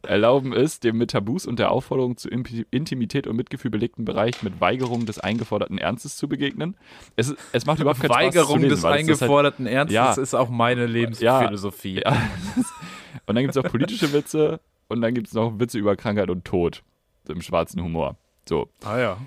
[0.01, 4.59] erlauben es, dem mit Tabus und der Aufforderung zu Intimität und Mitgefühl belegten Bereich mit
[4.59, 6.75] Weigerung des eingeforderten Ernstes zu begegnen.
[7.15, 10.13] Es, es macht überhaupt keinen Spaß Weigerung zu lesen, des halt, eingeforderten Ernstes Ja.
[10.13, 12.01] ist auch meine Lebensphilosophie.
[12.03, 12.11] ja,
[13.25, 16.29] Und dann gibt es auch politische Witze und dann gibt es noch Witze über Krankheit
[16.29, 16.83] und Tod.
[17.27, 18.17] Im schwarzen Humor.
[18.47, 18.69] So.
[18.83, 19.17] Ah ja.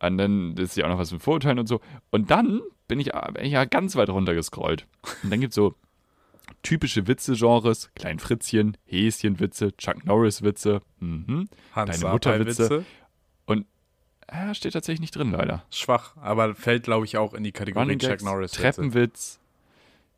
[0.00, 1.80] Und dann ist ja auch noch was mit Vorurteilen und so.
[2.10, 4.86] Und dann bin ich, bin ich ja ganz weit runter gescrollt.
[5.24, 5.74] Und dann gibt es so
[6.68, 10.82] typische Witze-Genres: Klein Fritzchen, Häschenwitze, Chuck Norris-Witze.
[11.00, 11.48] Mhm.
[11.74, 12.70] Deine Mutterwitze.
[12.70, 12.84] Witze.
[14.28, 15.64] Ah, steht tatsächlich nicht drin, leider.
[15.70, 18.52] Schwach, aber fällt, glaube ich, auch in die Kategorie Chuck Norris.
[18.52, 18.62] Witze.
[18.62, 19.38] Treppenwitz,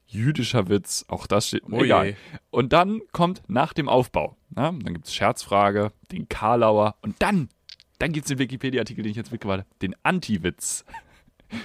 [0.06, 1.62] jüdischer Witz, auch das steht.
[1.70, 2.06] Oh egal.
[2.06, 2.14] je.
[2.50, 7.50] Und dann kommt nach dem Aufbau, na, dann gibt es Scherzfrage, den Karlauer und dann,
[7.98, 10.84] dann gibt es den Wikipedia-Artikel, den ich jetzt mitgebracht habe, den Anti-Witz.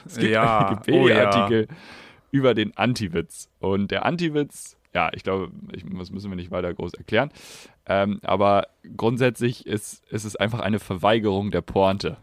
[0.06, 1.66] Es gibt Ja, einen oh ja.
[2.34, 3.50] Über den Anti-Witz.
[3.60, 7.30] Und der Anti-Witz, ja, ich glaube, ich, das müssen wir nicht weiter groß erklären.
[7.86, 8.68] Ähm, aber
[8.98, 12.18] grundsätzlich ist, ist es einfach eine Verweigerung der Pointe.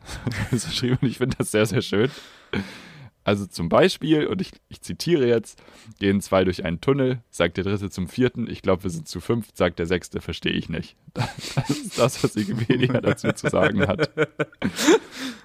[1.03, 2.11] Ich finde das sehr, sehr schön.
[3.23, 5.63] Also zum Beispiel, und ich, ich zitiere jetzt,
[6.01, 9.21] gehen zwei durch einen Tunnel, sagt der dritte zum vierten, ich glaube, wir sind zu
[9.21, 10.97] fünft, sagt der sechste, verstehe ich nicht.
[11.15, 14.11] Das ist das, was Wikipedia dazu zu sagen hat.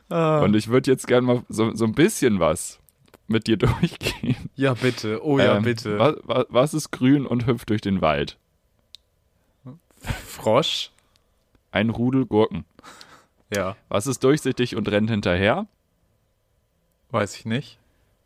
[0.08, 0.41] Ah.
[0.41, 2.80] Und ich würde jetzt gerne mal so, so ein bisschen was
[3.27, 4.49] mit dir durchgehen.
[4.55, 5.23] Ja, bitte.
[5.23, 5.97] Oh ja, Ähm, bitte.
[5.99, 8.38] Was, was, was ist grün und hüpft durch den Wald?
[10.25, 10.91] Frosch?
[11.71, 12.65] Ein Rudel Gurken.
[13.53, 15.67] Ja, Was ist durchsichtig und rennt hinterher?
[17.11, 17.79] weiß ich nicht.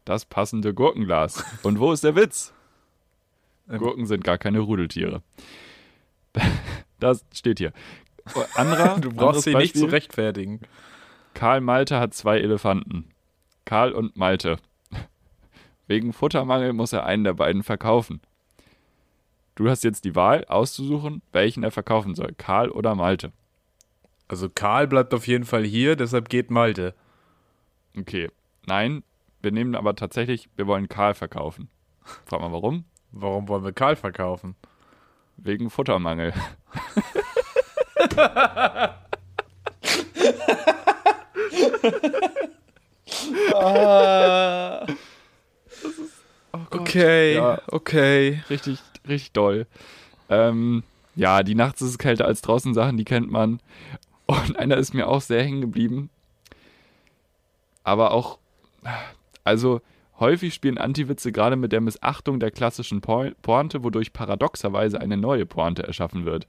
[0.05, 1.43] Das passende Gurkenglas.
[1.61, 2.53] Und wo ist der Witz?
[3.69, 3.77] Ähm.
[3.77, 5.21] Gurken sind gar keine Rudeltiere.
[6.99, 7.71] Das steht hier.
[8.55, 10.59] Anderer, Du brauchst sie nicht zu rechtfertigen.
[11.33, 13.11] Karl Malte hat zwei Elefanten.
[13.63, 14.57] Karl und Malte.
[15.89, 18.21] Wegen Futtermangel muss er einen der beiden verkaufen.
[19.55, 22.35] Du hast jetzt die Wahl, auszusuchen, welchen er verkaufen soll.
[22.37, 23.31] Karl oder Malte.
[24.27, 26.93] Also Karl bleibt auf jeden Fall hier, deshalb geht Malte.
[27.97, 28.29] Okay.
[28.67, 29.01] Nein,
[29.41, 31.69] wir nehmen aber tatsächlich, wir wollen Karl verkaufen.
[32.25, 32.85] Frag mal warum?
[33.11, 34.55] Warum wollen wir Karl verkaufen?
[35.37, 36.35] Wegen Futtermangel.
[46.53, 46.57] Oh.
[46.71, 47.61] Okay, Ja.
[47.67, 48.41] okay.
[48.49, 49.67] Richtig, richtig doll.
[50.29, 50.83] Ähm,
[51.15, 53.59] ja, die nachts ist es kälter als draußen Sachen, die kennt man.
[54.25, 56.09] Und einer ist mir auch sehr hängen geblieben.
[57.83, 58.37] Aber auch,
[59.43, 59.81] also
[60.19, 65.45] häufig spielen Antiwitze gerade mit der Missachtung der klassischen Po- Pointe, wodurch paradoxerweise eine neue
[65.45, 66.45] Pointe erschaffen wird.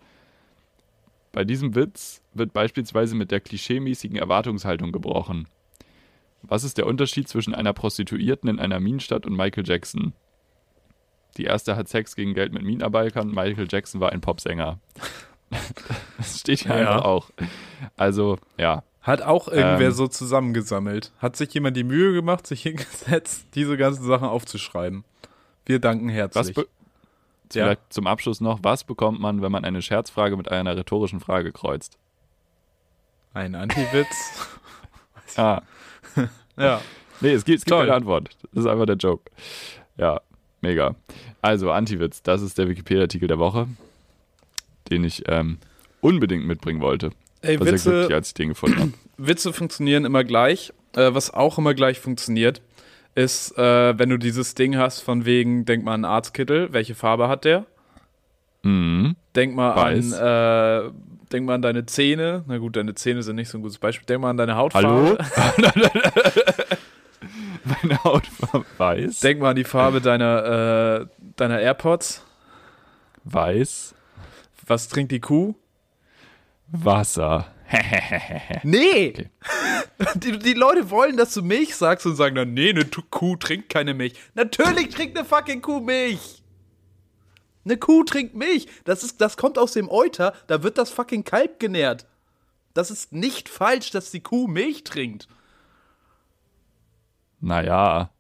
[1.33, 5.47] Bei diesem Witz wird beispielsweise mit der klischeemäßigen Erwartungshaltung gebrochen.
[6.43, 10.13] Was ist der Unterschied zwischen einer Prostituierten in einer Minenstadt und Michael Jackson?
[11.37, 14.79] Die erste hat Sex gegen Geld mit Minenarbeitern, Michael Jackson war ein Popsänger.
[16.19, 16.91] das steht hier Ja.
[16.93, 17.31] einfach auch.
[17.97, 18.83] Also, ja.
[19.03, 19.93] Hat auch irgendwer Ähm.
[19.93, 21.13] so zusammengesammelt.
[21.19, 25.05] Hat sich jemand die Mühe gemacht, sich hingesetzt, diese ganzen Sachen aufzuschreiben.
[25.67, 26.55] Wir danken Was herzlich.
[26.57, 26.67] be
[27.53, 27.65] Ja.
[27.65, 31.53] Vielleicht zum Abschluss noch, was bekommt man, wenn man eine Scherzfrage mit einer rhetorischen Frage
[31.53, 31.99] kreuzt?
[33.35, 34.49] Ein Antiwitz.
[35.37, 35.63] Ah,
[36.57, 36.81] ja.
[37.21, 37.87] nee, es gibt, es gibt Toll.
[37.87, 38.31] keine Antwort.
[38.53, 39.31] Das ist einfach der Joke.
[39.97, 40.21] Ja,
[40.61, 40.95] mega.
[41.43, 43.67] Also, Antiwitz, das ist der Wikipedia-Artikel der Woche,
[44.91, 45.59] den ich ähm,
[46.01, 47.11] unbedingt mitbringen wollte.
[47.43, 48.93] Ey, War sehr glücklich, Witze, als ich den gefunden habe.
[49.17, 50.73] Witze funktionieren immer gleich.
[50.95, 52.61] Äh, was auch immer gleich funktioniert,
[53.15, 57.29] ist, äh, wenn du dieses Ding hast von wegen, denk mal an Arztkittel, welche Farbe
[57.29, 57.67] hat der?
[58.63, 59.17] Mhm.
[59.35, 60.13] Denk mal Weiß.
[60.15, 60.91] an, äh,
[61.33, 62.45] denk mal an deine Zähne.
[62.47, 64.07] Na gut, deine Zähne sind nicht so ein gutes Beispiel.
[64.07, 65.19] Denk mal an deine Hautfarbe.
[65.19, 65.65] Hallo?
[67.65, 69.21] Meine Hautfarbe weiß.
[69.21, 72.25] Denk mal an die Farbe deiner, äh, deiner AirPods.
[73.25, 73.95] weiß.
[74.67, 75.55] Was trinkt die Kuh?
[76.69, 77.47] Wasser.
[78.63, 79.13] Nee!
[80.15, 83.69] Die, die Leute wollen, dass du Milch sagst und sagen dann, nee, eine Kuh trinkt
[83.69, 84.15] keine Milch.
[84.35, 86.40] Natürlich trinkt eine fucking Kuh Milch!
[87.65, 88.67] Eine Kuh trinkt Milch.
[88.85, 92.07] Das, ist, das kommt aus dem Euter, da wird das fucking Kalb genährt.
[92.75, 95.29] Das ist nicht falsch, dass die Kuh Milch trinkt.
[97.41, 98.11] Naja,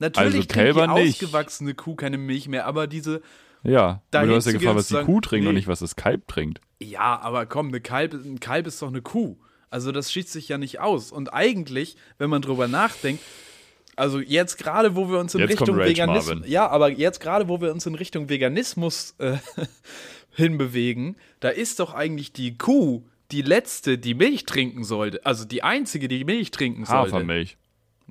[0.00, 1.22] Natürlich Also trinkt Kälber die nicht.
[1.22, 3.20] ausgewachsene Kuh keine Milch mehr, aber diese,
[3.62, 4.02] ja.
[4.10, 5.58] Da Aber du hast ja gefragt, und was die sagen, Kuh trinkt und nee.
[5.58, 6.60] nicht, was das Kalb trinkt.
[6.80, 9.36] Ja, aber komm, eine Kalb, ein Kalb ist doch eine Kuh.
[9.68, 11.12] Also das schließt sich ja nicht aus.
[11.12, 13.22] Und eigentlich, wenn man drüber nachdenkt,
[14.00, 16.50] also jetzt gerade, wo wir uns in Jetzt Richtung Veganismus, Marvin.
[16.50, 19.36] ja, aber jetzt gerade, wo wir uns in Richtung Veganismus äh,
[20.30, 25.24] hinbewegen, da ist doch eigentlich die Kuh die letzte, die Milch trinken sollte.
[25.24, 27.12] Also die einzige, die Milch trinken sollte.
[27.12, 27.58] Hafermilch.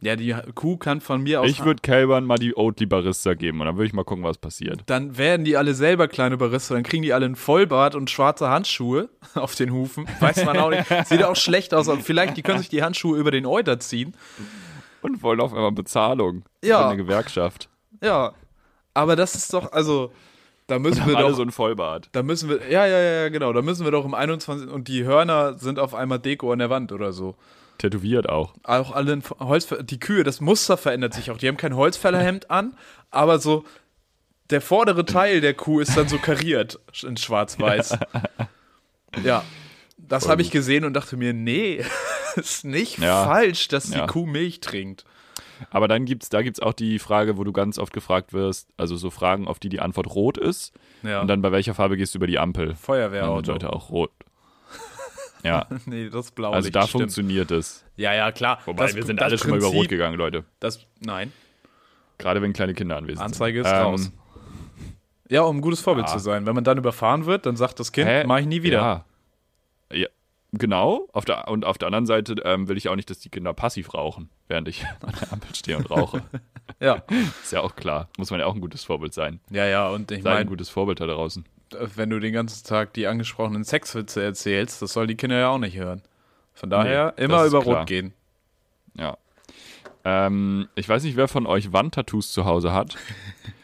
[0.02, 1.49] Ja, die Kuh kann von mir aus.
[1.49, 4.38] Ich würde Kälbern mal die Oatly Barista geben und dann würde ich mal gucken, was
[4.38, 4.84] passiert.
[4.86, 8.47] dann werden die alle selber kleine Barista, dann kriegen die alle einen Vollbart und schwarze
[8.49, 10.06] Handschuhe auf den Hufen.
[10.19, 10.86] Weiß man auch nicht.
[11.08, 14.13] Sieht auch schlecht aus, aber vielleicht die können sich die Handschuhe über den Euter ziehen.
[15.01, 16.79] Und wollen auf einmal Bezahlung Ja.
[16.81, 17.69] von der Gewerkschaft.
[18.03, 18.33] Ja.
[18.93, 20.12] Aber das ist doch, also,
[20.67, 21.33] da müssen wir doch.
[21.33, 22.09] so ein Vollbart.
[22.12, 24.69] da müssen wir, ja, ja, ja, genau, da müssen wir doch im 21.
[24.69, 27.35] und die Hörner sind auf einmal Deko an der Wand oder so.
[27.77, 28.53] Tätowiert auch.
[28.63, 31.38] Auch alle in Holz, die Kühe, das Muster verändert sich auch.
[31.38, 32.75] Die haben kein Holzfällerhemd an,
[33.09, 33.63] aber so
[34.49, 37.97] der vordere Teil der Kuh ist dann so kariert in schwarz-weiß.
[39.23, 39.43] Ja,
[39.97, 41.83] das Voll habe ich gesehen und dachte mir, nee,
[42.39, 43.25] ist nicht Ja.
[43.25, 44.08] falsch, dass die Ja.
[44.08, 45.06] Kuh Milch trinkt.
[45.71, 48.95] Aber dann gibt's, da gibt's auch die Frage, wo du ganz oft gefragt wirst, also
[48.95, 50.73] so Fragen, auf die die Antwort rot ist.
[51.04, 51.19] Ja.
[51.21, 52.67] Und dann bei welcher Farbe gehst du über die Ampel?
[52.67, 53.52] Dann sind Feuerwehrauto.
[53.52, 54.12] Leute auch rot.
[55.43, 56.56] Ja, Nee, das Blaulicht.
[56.56, 57.02] also da stimmt.
[57.04, 57.84] funktioniert es.
[57.97, 58.60] Ja, ja, klar.
[58.65, 60.43] Wobei, Das- wir sind alle schon mal über rot gegangen, Leute.
[60.60, 61.32] Das, nein,
[62.17, 63.71] Gerade wenn kleine Kinder anwesend Anzeige sind.
[63.73, 64.12] ist raus.
[65.30, 66.13] Ja, um ein gutes Vorbild Ja.
[66.13, 66.45] zu sein.
[66.45, 68.23] Wenn man dann überfahren wird, dann sagt das Kind, Hä?
[68.25, 69.06] mach ich nie wieder.
[69.91, 69.97] Ja.
[69.97, 70.08] ja.
[70.51, 71.07] Genau.
[71.13, 73.53] Auf der, und auf der anderen Seite ähm, will ich auch nicht, dass die Kinder
[73.53, 76.23] passiv rauchen, während ich an der Ampel stehe und rauche.
[76.79, 77.03] Ja,
[77.43, 78.07] Ist ja auch klar.
[78.17, 79.41] Muss man ja auch ein gutes Vorbild sein.
[79.49, 79.89] ja, ja.
[79.89, 81.43] Und ich Sei ein meine, gutes Vorbild da draußen.
[81.95, 85.57] wenn du den ganzen Tag die angesprochenen Sexwitze erzählst, das soll die Kinder ja auch
[85.57, 86.03] nicht hören.
[86.53, 87.63] Von daher Nee, immer über.
[87.63, 88.13] Rot gehen.
[88.93, 89.17] Ja.
[90.05, 92.95] Ähm, ich weiß nicht, wer von euch Wandtattoos zu Hause hat.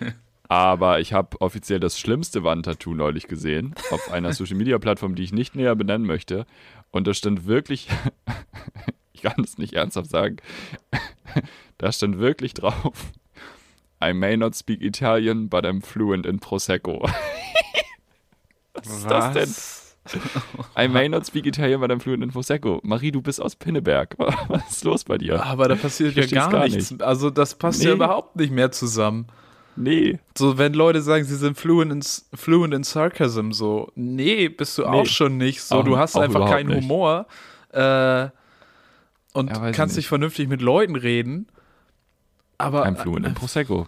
[0.48, 5.24] Aber ich habe offiziell das schlimmste Wandtattoo neulich gesehen auf einer Social Media Plattform, die
[5.24, 6.46] ich nicht näher benennen möchte.
[6.92, 7.88] Und da stand wirklich,
[9.14, 10.38] ich kann das nicht ernsthaft sagen,
[11.78, 13.12] da stand wirklich drauf:
[14.04, 17.08] I may not speak Italian, but I'm fluent in Prosecco.
[18.74, 19.50] Was ist das denn?
[20.78, 22.80] I may not speak Italian, but I'm fluent in Prosecco.
[22.84, 24.16] Marie, du bist aus Pinneberg.
[24.48, 25.44] Was ist los bei dir?
[25.44, 27.00] Aber da passiert ja gar, gar nichts.
[27.02, 27.96] Also das passt ja Nee.
[27.96, 29.26] überhaupt nicht mehr zusammen.
[29.76, 30.20] Nee.
[30.38, 32.02] So, wenn Leute sagen, sie sind fluent in,
[32.38, 34.88] fluent in Sarcasm, so, nee, bist du Nee.
[34.88, 35.62] auch schon nicht.
[35.62, 36.82] So, Auch- du hast einfach keinen nicht.
[36.84, 37.28] Humor
[37.72, 38.30] äh,
[39.34, 39.98] und Ja, kannst nicht.
[39.98, 41.48] nicht vernünftig mit Leuten reden.
[42.58, 43.88] Aber I'm fluent in Prosecco.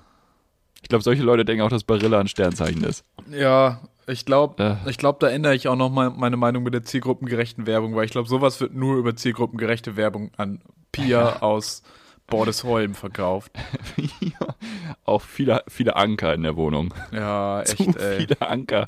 [0.81, 3.05] Ich glaube, solche Leute denken auch, dass Barilla ein Sternzeichen ist.
[3.31, 4.89] Ja, ich glaube, Äh.
[4.89, 8.05] ich glaube, da ändere ich auch noch mal meine Meinung mit der zielgruppengerechten Werbung, weil
[8.05, 11.81] ich glaube, sowas wird nur über zielgruppengerechte Werbung an Pia aus
[12.27, 13.51] Bordesholm verkauft.
[15.05, 16.93] auch viele, viele Anker in der Wohnung.
[17.11, 18.17] Ja, echt, Zu ey.
[18.17, 18.87] viele Anker.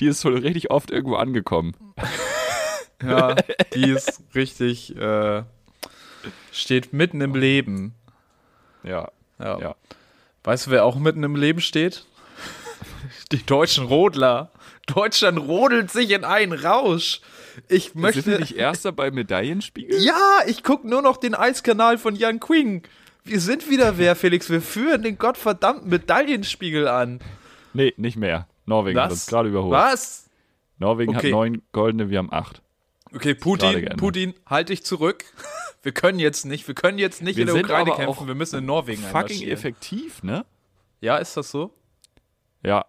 [0.00, 1.74] Die ist so richtig oft irgendwo angekommen.
[3.02, 3.34] Ja,
[3.74, 5.42] die ist richtig, äh,
[6.50, 7.94] steht mitten im Leben.
[8.82, 9.10] Ja.
[9.38, 9.58] Ja.
[9.60, 9.74] Ja.
[10.44, 12.06] Weißt du, wer auch mitten im Leben steht?
[13.32, 14.50] Die deutschen Rodler.
[14.86, 17.20] Deutschland rodelt sich in einen Rausch.
[17.68, 18.38] Ich Sind wir möchte.
[18.40, 20.02] nicht Erster bei Medaillenspiegel?
[20.02, 22.82] Ja, ich gucke nur noch den Eiskanal von Jan Quing.
[23.24, 24.50] Wir sind wieder wer, Felix?
[24.50, 27.20] Wir führen den gottverdammten Medaillenspiegel an.
[27.72, 28.48] Nee, nicht mehr.
[28.66, 29.72] Norwegen hat uns gerade überholt.
[29.72, 30.28] Was?
[30.78, 31.28] Norwegen Okay.
[31.28, 32.62] hat neun goldene, wir haben acht.
[33.14, 33.88] Okay, Putin.
[33.96, 35.24] Putin, halt dich zurück.
[35.82, 38.58] Wir können jetzt nicht, wir können jetzt nicht Wir in der Ukraine kämpfen, wir müssen
[38.58, 40.44] in Norwegen Fucking effektiv, ne?
[41.00, 41.72] Ja, ist das so?
[42.64, 42.84] Ja.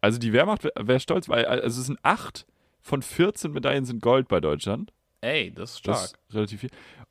[0.00, 2.44] Also die Wehrmacht wäre wär stolz, weil also es sind acht
[2.82, 4.92] von 14 Medaillen sind Gold bei Deutschland.
[5.20, 6.20] Ey, das ist Das stark.
[6.28, 6.70] ist relativ viel.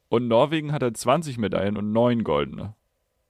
[0.09, 2.75] Und Norwegen hat halt 20 Medaillen und neun goldene.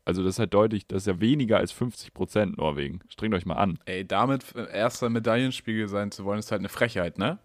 [0.03, 2.99] Also das ist halt deutlich, das ist ja weniger als 50 Prozent Norwegen.
[3.07, 3.77] Strengt euch mal an.
[3.85, 7.37] Ey, damit erster Medaillenspiegel sein zu wollen, ist halt eine Frechheit, ne?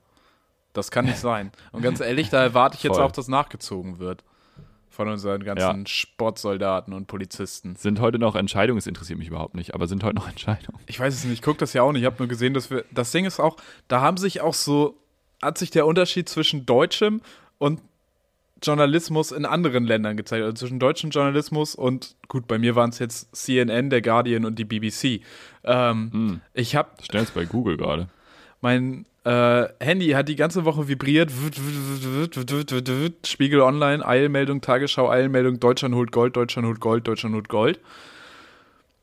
[0.72, 1.52] Das kann nicht sein.
[1.72, 3.04] Und ganz ehrlich, da erwarte ich jetzt Voll.
[3.04, 4.24] auch, dass nachgezogen wird.
[4.96, 7.76] Von unseren ganzen Sportsoldaten und Polizisten.
[7.76, 10.78] Sind heute noch Entscheidungen, es interessiert mich überhaupt nicht, aber sind heute noch Entscheidungen.
[10.86, 12.00] Ich weiß es nicht, ich gucke das ja auch nicht.
[12.00, 12.82] Ich habe nur gesehen, dass wir.
[12.90, 14.96] Das Ding ist auch, da haben sich auch so.
[15.42, 17.20] Hat sich der Unterschied zwischen deutschem
[17.58, 17.82] und
[18.62, 20.42] Journalismus in anderen Ländern gezeigt.
[20.42, 24.58] Also zwischen deutschem Journalismus und, gut, bei mir waren es jetzt CNN, der Guardian und
[24.58, 25.20] die BBC.
[25.62, 26.40] Ähm, Hm.
[26.54, 28.08] Ich habe Schnellst bei Google gerade.
[28.66, 31.30] Mein äh, Handy hat die ganze Woche vibriert.
[33.24, 37.78] Spiegel Online, Eilmeldung, Tagesschau, Eilmeldung, Deutschland holt Gold, Deutschland holt Gold, Deutschland holt Gold.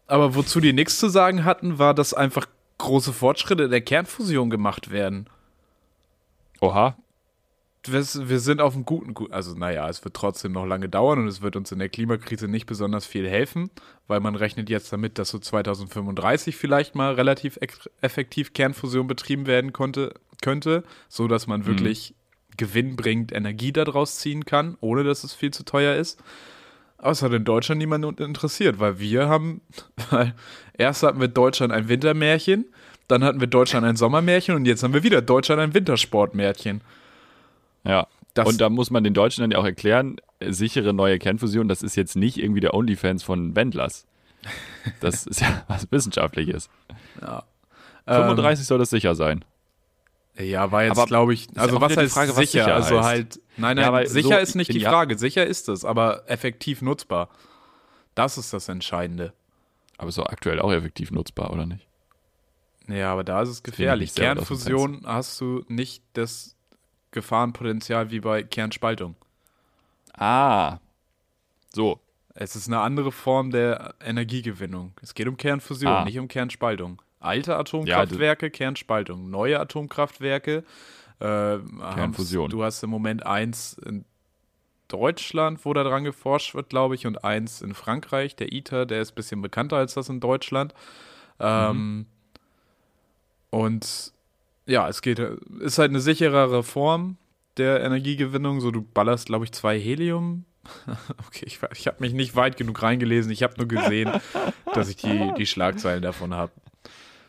[0.06, 2.46] Aber wozu die nichts zu sagen hatten, war, dass einfach
[2.78, 5.28] große Fortschritte in der Kernfusion gemacht werden.
[6.60, 6.98] Oha,
[7.86, 8.02] Wir,
[8.40, 11.42] sind auf einem guten, gu- also naja, es wird trotzdem noch lange dauern und es
[11.42, 13.72] wird uns in der Klimakrise nicht besonders viel helfen,
[14.08, 17.60] weil man rechnet jetzt damit, dass so 2035 vielleicht mal relativ
[18.02, 22.16] effektiv Kernfusion betrieben werden konnte, könnte, so dass man wirklich
[22.56, 26.22] gewinnbringend Energie daraus ziehen kann, ohne dass es viel zu teuer ist.
[26.98, 29.60] Aber es hat in Deutschland niemanden interessiert, weil wir haben,
[30.10, 30.34] weil
[30.78, 32.66] erst hatten wir Deutschland ein Wintermärchen,
[33.10, 36.80] dann hatten wir Deutschland ein Sommermärchen und jetzt haben wir wieder Deutschland ein Wintersportmärchen.
[37.86, 38.08] Ja.
[38.34, 41.84] Das- und da muss man den Deutschen dann ja auch erklären, sichere neue Kernfusion, das
[41.84, 44.08] ist jetzt nicht irgendwie der OnlyFans von Wendlers.
[45.02, 46.70] Das ist ja was Wissenschaftliches.
[47.22, 47.44] Ja.
[48.08, 49.46] 35 soll das sicher sein.
[50.36, 52.64] Ähm, ja, war jetzt, glaube ich, ja also was heißt Frage, sicher?
[52.64, 53.06] sicher also heißt.
[53.08, 55.18] halt, nein, Ja, nein, weil sicher so ist nicht die Ja- Frage.
[55.18, 57.30] Sicher ist es, aber effektiv nutzbar.
[58.16, 59.34] Das ist das Entscheidende.
[59.98, 61.88] Aber ist doch aktuell auch effektiv nutzbar, oder nicht?
[62.88, 64.16] Ja, aber da ist es gefährlich.
[64.16, 66.56] Kernfusion hast du nicht das
[67.14, 69.16] Gefahrenpotenzial wie bei Kernspaltung.
[70.18, 70.80] Ah.
[71.74, 72.00] So.
[72.36, 74.92] Es ist eine andere Form der Energiegewinnung.
[75.02, 76.04] Es geht um Kernfusion, Ah.
[76.04, 77.02] nicht um Kernspaltung.
[77.20, 79.30] Alte Atomkraftwerke, Kernspaltung.
[79.30, 80.64] Neue Atomkraftwerke,
[81.20, 82.50] äh, Kernfusion.
[82.50, 84.04] Du hast im Moment eins in
[84.88, 89.02] Deutschland, wo da dran geforscht wird, glaube ich, und eins in Frankreich, der ITER, der
[89.02, 90.74] ist ein bisschen bekannter als das in Deutschland.
[91.40, 92.08] Ähm,
[93.52, 94.14] Und
[94.66, 97.18] ja, es geht, ist halt eine sicherere Form
[97.58, 98.62] der Energiegewinnung.
[98.62, 100.46] So, du ballerst, glaube ich, zwei Helium.
[101.28, 103.32] okay, ich, ich habe mich nicht weit genug reingelesen.
[103.32, 104.12] Ich habe nur gesehen,
[104.74, 106.52] dass ich die, die Schlagzeilen davon habe.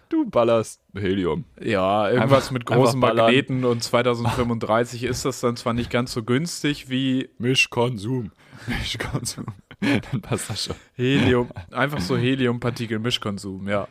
[0.09, 1.45] Du ballerst Helium.
[1.61, 3.01] Ja, irgendwas Einfach- mit großen.
[3.01, 8.31] Magneten und 2035 ist das dann zwar nicht ganz so günstig wie Mischkonsum.
[8.67, 9.47] Mischkonsum.
[9.81, 10.77] Dann passt das schon.
[10.95, 13.89] Helium, einfach so Heliumpartikel-Mischkonsum, ja.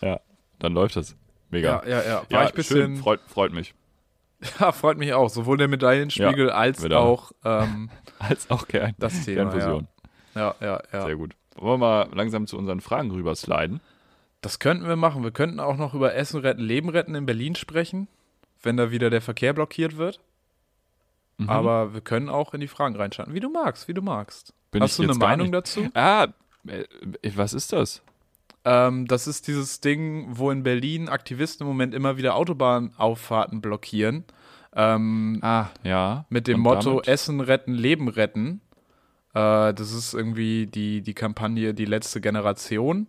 [0.00, 0.20] Ja,
[0.60, 1.16] dann läuft das.
[1.50, 1.82] Mega.
[1.86, 2.22] Ja, ja, ja.
[2.30, 3.74] War Ja, ich bisschen, schön, freut, freut mich.
[4.60, 5.30] ja, freut mich auch.
[5.30, 7.00] Sowohl der Medaillenspiegel als wieder.
[7.00, 9.50] auch ähm, Als auch Kern das Thema.
[9.50, 9.88] Kernfusion.
[10.34, 10.82] Ja, ja, ja.
[10.92, 11.06] ja.
[11.06, 11.34] Sehr gut.
[11.56, 13.80] Wollen wir mal langsam zu unseren Fragen rüber sliden?
[14.40, 15.22] Das könnten wir machen.
[15.22, 18.08] Wir könnten auch noch über Essen retten, Leben retten in Berlin sprechen,
[18.62, 20.20] wenn da wieder der Verkehr blockiert wird.
[21.38, 21.48] Mhm.
[21.48, 23.32] Aber wir können auch in die Fragen reinschauen.
[23.32, 24.52] Wie du magst, wie du magst.
[24.70, 25.88] Bin Hast ich du eine Meinung dazu?
[25.94, 26.28] Ah,
[26.66, 26.84] äh,
[27.34, 28.02] was ist das?
[28.64, 34.24] Ähm, das ist dieses Ding, wo in Berlin Aktivisten im Moment immer wieder Autobahnauffahrten blockieren.
[34.74, 36.24] Ähm, Ah, ja.
[36.30, 37.08] mit dem Und Motto damit?
[37.08, 38.60] Essen retten, Leben retten.
[39.34, 43.08] Äh, das ist irgendwie die, die Kampagne Die letzte Generation.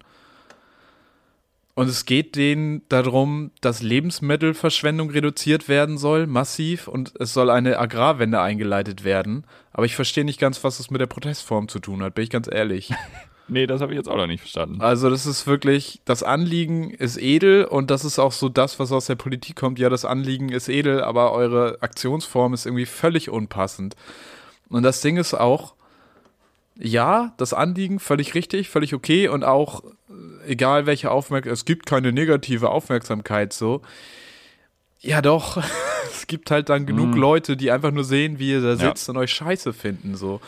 [1.74, 7.80] Und es geht denen darum, dass Lebensmittelverschwendung reduziert werden soll, massiv, und es soll eine
[7.80, 9.46] Agrarwende eingeleitet werden.
[9.74, 12.30] Aber ich verstehe nicht ganz, was das mit der Protestform zu tun hat, bin ich
[12.30, 12.94] ganz ehrlich.
[13.48, 14.82] Nee, das habe ich jetzt auch noch nicht verstanden.
[14.82, 18.92] Also das ist wirklich, das Anliegen ist edel und das ist auch so das, was
[18.92, 19.78] aus der Politik kommt.
[19.78, 23.96] Ja, das Anliegen ist edel, aber eure Aktionsform ist irgendwie völlig unpassend.
[24.70, 25.76] Und das Ding ist auch,
[26.78, 29.84] ja, das Anliegen völlig richtig, völlig okay und auch
[30.48, 33.82] egal welche Aufmerksamkeit, es gibt keine negative Aufmerksamkeit so.
[35.02, 35.58] Ja, doch.
[36.12, 37.22] es gibt halt dann genug Mhm.
[37.22, 38.76] Leute, die einfach nur sehen, wie ihr da Ja.
[38.78, 40.16] sitzt und euch scheiße finden.
[40.16, 40.42] So.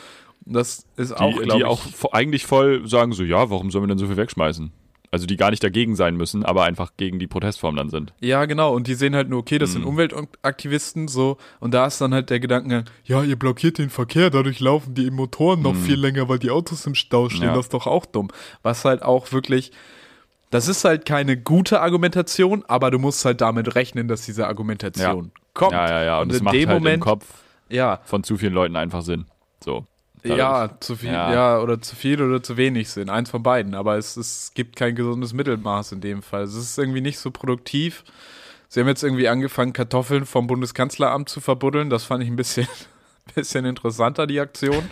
[0.49, 1.65] Das ist auch, Die, die ich.
[1.65, 1.81] auch
[2.12, 4.71] eigentlich voll sagen so, ja, warum sollen wir denn so viel wegschmeißen?
[5.10, 8.13] Also die gar nicht dagegen sein müssen, aber einfach gegen die Protestform dann sind.
[8.19, 8.73] Ja, genau.
[8.75, 9.88] Und die sehen halt nur, okay, das sind Mhm.
[9.88, 11.38] Umweltaktivisten so.
[11.60, 15.10] Und da ist dann halt der Gedankengang, ja, ihr blockiert den Verkehr, dadurch laufen die
[15.10, 17.41] Motoren noch viel länger, weil die Autos im Stau stehen.
[17.43, 17.45] Mhm.
[17.47, 17.53] Ja.
[17.55, 18.29] Das ist doch auch dumm.
[18.63, 19.71] Was halt auch wirklich,
[20.49, 25.31] das ist halt keine gute Argumentation, aber du musst halt damit rechnen, dass diese Argumentation
[25.53, 25.71] kommt.
[25.71, 26.19] Ja, ja, ja.
[26.21, 27.25] Und, Und in macht dem halt im Moment- Kopf
[27.69, 29.25] Ja, von zu vielen Leuten einfach Sinn.
[29.63, 29.86] So.
[30.27, 30.39] Dadurch.
[30.39, 31.33] ja, zu viel, ja.
[31.33, 31.59] Ja.
[31.59, 33.09] oder zu viel oder zu wenig Sinn.
[33.09, 33.75] Eins von beiden.
[33.75, 36.43] Aber es, es gibt kein gesundes Mittelmaß in dem Fall.
[36.43, 38.03] Es ist irgendwie nicht so produktiv.
[38.69, 41.89] Sie haben jetzt irgendwie angefangen, Kartoffeln vom Bundeskanzleramt zu verbuddeln.
[41.89, 42.67] Das fand ich ein bisschen,
[43.35, 44.89] bisschen interessanter, die Aktion.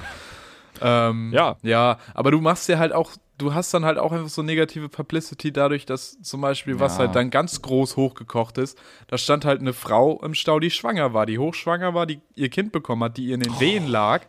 [0.82, 1.58] Ähm, Ja.
[1.62, 4.90] Ja, aber du machst ja halt auch, du hast dann halt auch einfach so negative
[4.90, 7.00] Publicity dadurch, dass zum Beispiel, was Ja.
[7.06, 11.14] halt dann ganz groß hochgekocht ist, da stand halt eine Frau im Stau, die schwanger
[11.14, 14.22] war, die hochschwanger war, die ihr Kind bekommen hat, die ihr in den Wehen lag,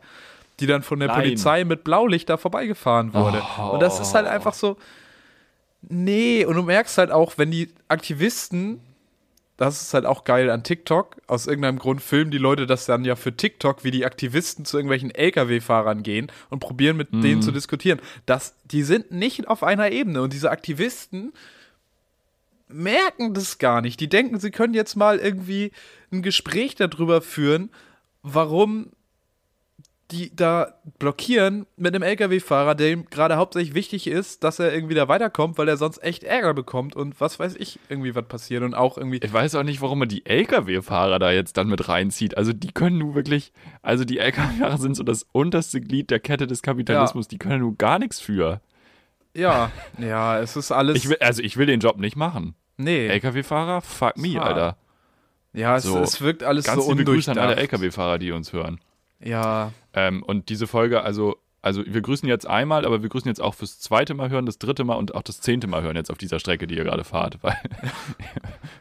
[0.60, 1.18] die dann von der Nein.
[1.22, 3.42] Polizei mit Blaulicht da vorbeigefahren wurde.
[3.58, 3.70] Oh.
[3.72, 4.76] Und das ist halt einfach so,
[5.82, 8.80] nee, und du merkst halt auch, wenn die Aktivisten
[9.56, 11.16] das ist halt auch geil an TikTok.
[11.26, 14.76] Aus irgendeinem Grund filmen die Leute das dann ja für TikTok, wie die Aktivisten zu
[14.76, 18.00] irgendwelchen LKW-Fahrern gehen und probieren mit denen zu diskutieren.
[18.26, 21.32] Das, die sind nicht auf einer Ebene und diese Aktivisten
[22.68, 23.98] merken das gar nicht.
[24.00, 25.72] Die denken, sie können jetzt mal irgendwie
[26.12, 27.70] ein Gespräch darüber führen,
[28.22, 28.90] warum
[30.12, 34.94] die da blockieren mit einem LKW-Fahrer, der ihm gerade hauptsächlich wichtig ist, dass er irgendwie
[34.94, 38.62] da weiterkommt, weil er sonst echt Ärger bekommt und was weiß ich, irgendwie was passiert
[38.62, 39.18] und auch irgendwie.
[39.22, 42.36] Ich weiß auch nicht, warum man die LKW-Fahrer da jetzt dann mit reinzieht.
[42.36, 46.46] Also die können nur wirklich, also die LKW-Fahrer sind so das unterste Glied der Kette
[46.46, 47.26] des Kapitalismus.
[47.26, 48.60] Die können nur gar nichts für.
[49.34, 50.96] Ja, ja, es ist alles.
[50.96, 52.54] Ich will, also ich will den Job nicht machen.
[52.76, 53.08] nee.
[53.08, 54.42] LKW-Fahrer, fuck me, Ja.
[54.42, 54.76] Alter.
[55.52, 55.98] ja, es, so.
[55.98, 57.72] es wirkt alles Ganz so liebe Grüße an alle undurchdacht.
[57.80, 58.78] LKW-Fahrer, die uns hören.
[59.22, 63.40] Ja, Ähm, und diese Folge, also, also wir grüßen jetzt einmal, aber wir grüßen jetzt
[63.40, 66.10] auch fürs zweite Mal hören, das dritte Mal und auch das zehnte Mal hören jetzt
[66.10, 67.56] auf dieser Strecke, die ihr gerade fahrt, weil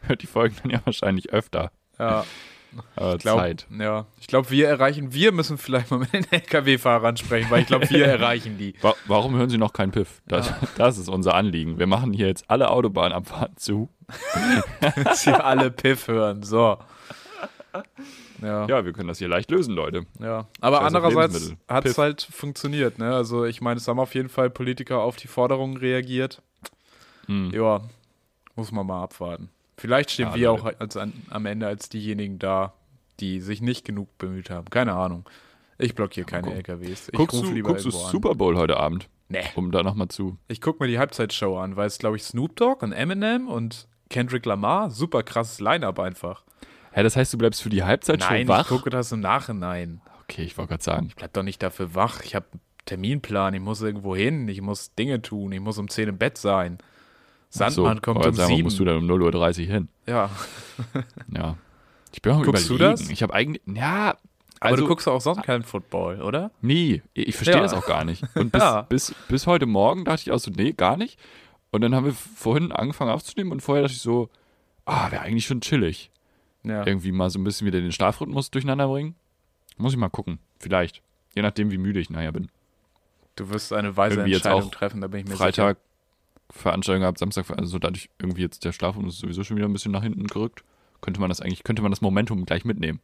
[0.02, 1.72] hört die Folgen dann ja wahrscheinlich öfter.
[2.00, 2.24] ja.
[2.98, 3.68] Äh, Ich glaub, Zeit.
[3.80, 7.68] Ja, ich glaube, wir erreichen, wir müssen vielleicht mal mit den LKW-Fahrern sprechen, weil ich
[7.68, 8.74] glaube, wir erreichen die.
[8.82, 10.22] Wa warum hören Sie noch keinen Piff?
[10.28, 11.80] Das, das ist unser Anliegen.
[11.80, 13.88] Wir machen hier jetzt alle Autobahnabfahrten zu.
[15.06, 16.44] Dass wir alle Piff hören.
[16.44, 16.78] So.
[18.42, 18.66] Ja.
[18.68, 20.06] Ja, wir können das hier leicht lösen, Leute.
[20.20, 23.14] Ja, aber Scheiß andererseits hat es halt funktioniert, ne?
[23.16, 26.42] Also ich meine, es haben auf jeden Fall Politiker auf die Forderungen reagiert.
[27.28, 27.52] Hm.
[27.52, 27.82] Ja,
[28.56, 29.50] muss man mal abwarten.
[29.78, 30.64] Vielleicht stehen Ja, wir Leute.
[30.64, 32.74] auch als, an, am Ende als diejenigen da,
[33.20, 34.70] die sich nicht genug bemüht haben.
[34.70, 35.28] Keine Ahnung.
[35.78, 36.56] Ich blockiere keine guck.
[36.56, 37.10] LKWs.
[37.10, 38.12] Ich Guckst du, lieber guckst du an.
[38.12, 39.10] Super Bowl heute Abend?
[39.28, 39.44] Nee.
[39.56, 40.38] Um da nochmal zu.
[40.48, 43.88] Ich gucke mir die Halbzeitshow an, weil es, glaube ich, Snoop Dogg und Eminem und
[44.10, 46.45] Kendrick Lamar, super krasses Line-Up einfach.
[46.96, 48.62] Hä, das heißt, du bleibst für die Halbzeitshow Nein, wach?
[48.62, 50.00] ich gucke das im Nachhinein.
[50.24, 51.08] okay, ich wollte gerade sagen.
[51.08, 52.22] Ich bleib doch nicht dafür wach.
[52.24, 52.46] Ich habe
[52.86, 56.38] Terminplan, ich muss irgendwo hin, ich muss Dinge tun, ich muss um 10 im Bett
[56.38, 56.78] sein.
[57.50, 58.64] Sandmann so, kommt um sagen, wo 7.
[58.64, 59.90] musst du dann um 0.30 Uhr hin?
[60.08, 60.30] ja,
[61.32, 61.58] Ja.
[62.14, 62.98] Ich bin auch Guckst du überlegen.
[62.98, 63.10] das?
[63.10, 64.16] Ich habe eigentlich, ja,
[64.62, 66.52] aber also, du guckst auch sonst keinen Football, oder?
[66.62, 67.02] nie.
[67.14, 67.62] Ich verstehe Ja.
[67.62, 68.24] das auch gar nicht.
[68.36, 68.82] Und bis, Ja.
[68.84, 71.20] bis, bis heute Morgen dachte ich auch so, nee, gar nicht.
[71.72, 74.30] Und dann haben wir vorhin angefangen aufzunehmen und vorher dachte ich so,
[74.86, 76.10] ah, wäre eigentlich schon chillig.
[76.66, 76.86] Ja.
[76.86, 79.16] Irgendwie mal so ein bisschen wieder den Schlafrhythmus durcheinander bringen.
[79.78, 80.40] Muss ich mal gucken.
[80.60, 81.02] Vielleicht.
[81.36, 82.50] Je nachdem, wie müde ich nachher bin.
[83.36, 85.78] Du wirst eine weise Irgendwie Entscheidung treffen, da bin ich mir Freitag
[86.52, 90.04] Veranstaltung gehabt, Samstag, also dadurch irgendwie jetzt der Schlafrhythmus sowieso schon wieder ein bisschen nach
[90.04, 90.64] hinten gerückt.
[91.02, 93.00] Könnte man das eigentlich, könnte man das Momentum gleich mitnehmen.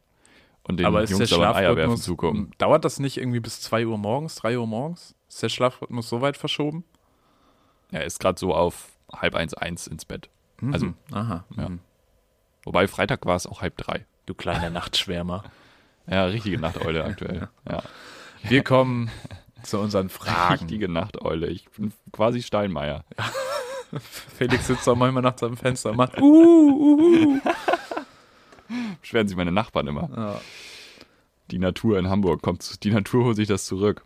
[0.64, 0.88] Und den sicher.
[0.88, 2.52] Aber ist Jungs der aber Eier werfen zugucken.
[2.58, 5.14] dauert das nicht irgendwie bis 2 Uhr morgens, 3 Uhr morgens?
[5.28, 6.84] Ist der Schlafrhythmus so weit verschoben?
[7.90, 10.30] Er ist gerade so auf halb eins, eins ins Bett.
[10.72, 10.94] Also, Mhm.
[11.10, 11.44] aha.
[11.56, 11.68] ja.
[11.68, 11.80] mhm.
[12.64, 14.06] Wobei Freitag war es auch halb drei.
[14.26, 15.44] Du kleiner Nachtschwärmer.
[16.04, 17.48] Ja, richtige Nachteule aktuell.
[17.70, 17.84] Ja.
[18.42, 19.08] Wir kommen
[19.62, 20.54] zu unseren Fragen.
[20.54, 21.46] Richtige Nachteule.
[21.46, 23.04] Ich bin quasi Steinmeier.
[24.36, 27.40] Felix sitzt auch manchmal nachts am Fenster und macht uh, uh, uh.
[29.00, 30.10] Beschweren sich meine Nachbarn immer.
[30.16, 30.40] Ja.
[31.52, 34.04] Die Natur in Hamburg kommt, die Natur holt sich das zurück.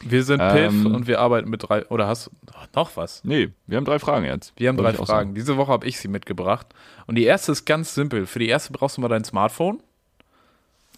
[0.00, 0.94] Wir sind Piff Ähm.
[0.94, 1.84] und wir arbeiten mit drei.
[1.86, 2.30] Oder hast du
[2.74, 3.24] noch was?
[3.24, 4.52] Nee, wir haben drei Fragen jetzt.
[4.56, 5.34] Wir haben drei Fragen.
[5.34, 6.68] Diese Woche habe ich sie mitgebracht.
[7.06, 8.26] Und die erste ist ganz simpel.
[8.26, 9.80] Für die erste brauchst du mal dein Smartphone.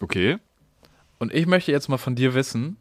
[0.01, 0.37] Okay.
[1.19, 2.77] Und ich möchte jetzt mal von dir wissen.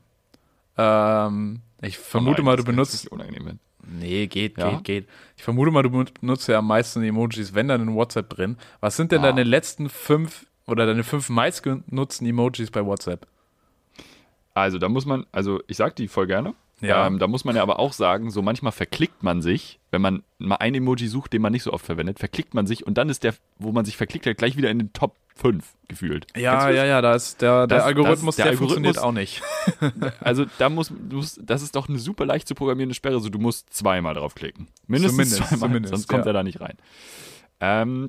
[0.77, 3.09] Ähm, ich vermute Oh nein, mal, du benutzt.
[3.11, 3.59] unangenehm.
[3.87, 4.73] Nee, geht, Ja?
[4.73, 5.09] geht, geht.
[5.37, 5.91] Ich vermute mal, du
[6.21, 8.57] benutzt ja am meisten Emojis, wenn dann in WhatsApp drin.
[8.81, 9.29] Was sind denn Ah.
[9.29, 13.27] deine letzten fünf oder deine fünf meistgenutzten Emojis bei WhatsApp?
[14.55, 16.55] Also, da muss man, also ich sag die voll gerne.
[16.81, 17.07] Ja.
[17.07, 20.23] Ähm, da muss man ja aber auch sagen, so manchmal verklickt man sich, wenn man
[20.39, 23.11] mal ein Emoji sucht, den man nicht so oft verwendet, verklickt man sich und dann
[23.11, 26.27] ist der, wo man sich verklickt hat, gleich wieder in den Top 5 gefühlt.
[26.37, 29.13] Ja, ja, ja, da ist der, der Das- Algorithmus, das- der der funktioniert Algorithmus- auch
[29.13, 29.43] nicht.
[30.21, 33.29] Also da muss, du musst, das ist doch eine super leicht zu programmierende Sperre, so
[33.29, 34.67] du musst zweimal draufklicken.
[34.87, 36.31] Mindestens Zumindest, zweimal, zumindest, sonst kommt ja.
[36.31, 36.79] er da nicht rein.
[37.61, 38.09] Ähm,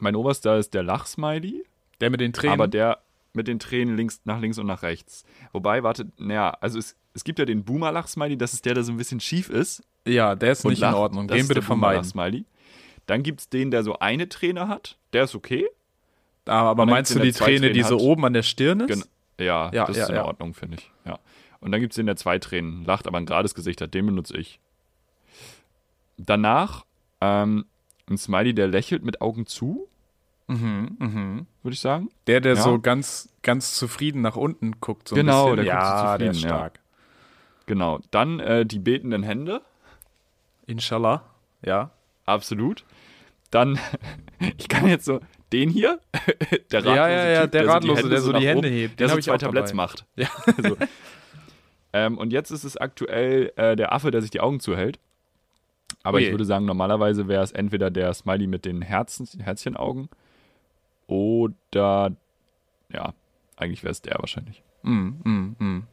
[0.00, 1.64] mein oberster ist der Lachsmiley,
[2.02, 2.52] Der mit den Tränen.
[2.54, 2.98] aber der
[3.34, 5.24] mit den Tränen links, nach links und nach rechts.
[5.52, 8.92] Wobei, warte, naja, also es, es gibt ja den Boomer-Lachsmiley, das ist der, der so
[8.92, 9.82] ein bisschen schief ist.
[10.06, 10.94] ja, der ist nicht lacht.
[10.94, 11.28] in Ordnung.
[11.28, 12.02] Den bitte vermeiden.
[12.02, 12.44] Boomer-Lachsmiley.
[13.06, 15.66] Dann gibt es den, der so eine Träne hat, der ist okay.
[16.46, 18.88] Ah, aber dann meinst du die Träne, die so oben an der Stirn ist?
[18.88, 19.04] Gen
[19.38, 20.24] ja, Ja, das ja, ist in ja.
[20.24, 20.90] Ordnung, finde ich.
[21.04, 21.18] Ja.
[21.60, 23.94] Und dann gibt es den, der zwei Tränen lacht, aber ein gerades Gesicht hat.
[23.94, 24.60] Den benutze ich.
[26.16, 26.84] Danach
[27.20, 27.64] ähm,
[28.08, 29.88] ein Smiley, der lächelt mit Augen zu,
[30.52, 31.46] Mhm, mhm.
[31.62, 32.10] würde ich sagen.
[32.26, 32.62] Der, der Ja.
[32.62, 35.08] so ganz, ganz zufrieden nach unten guckt.
[35.08, 35.64] So ein Genau, bisschen.
[35.64, 36.56] der guckt so ja, der ist zufrieden, ja.
[36.58, 36.80] stark.
[37.66, 38.00] Genau.
[38.10, 39.62] Dann äh, die betenden Hände.
[40.66, 41.22] Inshallah.
[41.64, 41.90] Ja.
[42.26, 42.84] Absolut.
[43.50, 43.78] Dann,
[44.58, 45.20] ich kann jetzt so,
[45.52, 46.00] den hier,
[46.72, 49.00] der Ja, ja, ja, Typ, der so Ratlose, Hände der so die Hände oben, hebt.
[49.00, 50.04] Der so zwei auch Tabletts macht.
[50.16, 50.28] Ja.
[50.62, 50.76] so.
[51.92, 54.98] ähm, und jetzt ist es aktuell äh, der Affe, der sich die Augen zuhält.
[56.02, 56.24] Aber Ui.
[56.24, 60.08] ich würde sagen, normalerweise wäre es entweder der Smiley mit den Herzen, Herzchenaugen
[61.06, 62.12] oder,
[62.92, 63.12] ja,
[63.56, 64.62] eigentlich wäre es der wahrscheinlich.
[64.82, 65.86] Mm, mm, mm.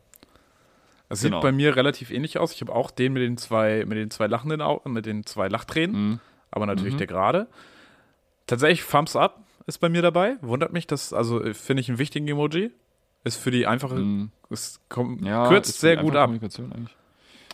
[1.11, 1.41] Sieht Genau.
[1.41, 2.53] bei mir relativ ähnlich aus.
[2.53, 5.47] Ich habe auch den mit den zwei, mit den zwei lachenden Augen, mit den zwei
[5.47, 6.19] Lachtränen, Mhm.
[6.51, 6.97] aber natürlich Mhm.
[6.99, 7.47] der gerade.
[8.47, 10.37] Tatsächlich Thumbs Up ist bei mir dabei.
[10.41, 12.71] Wundert mich, das also äh, finde ich einen wichtigen Emoji.
[13.23, 14.31] Ist für die einfache, Mhm.
[14.49, 16.29] es kommt, Ja, kürzt ist sehr gut ab.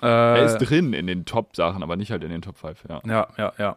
[0.01, 3.01] Äh, Er ist drin in den Top-Sachen, aber nicht halt in den Top 5, ja.
[3.05, 3.75] ja, ja, ja.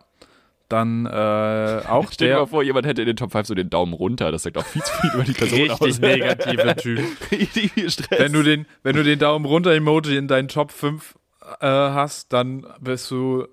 [0.69, 3.55] Dann äh, auch Stell dir der mal vor, jemand hätte in den Top 5 so
[3.55, 4.31] den Daumen runter.
[4.31, 5.81] Das sagt auch viel zu viel über die Person aus.
[5.81, 7.01] richtig negative Typ.
[7.31, 8.21] Richtig viel Stress.
[8.21, 11.15] Wenn du den, wenn du den Daumen runter Emoji in deinen Top 5
[11.61, 13.47] äh, hast, dann bist du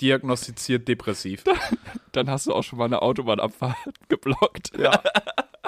[0.00, 1.44] diagnostiziert depressiv.
[2.12, 3.76] dann hast du auch schon mal eine Autobahnabfahrt
[4.08, 4.72] geblockt.
[4.78, 5.02] Ja.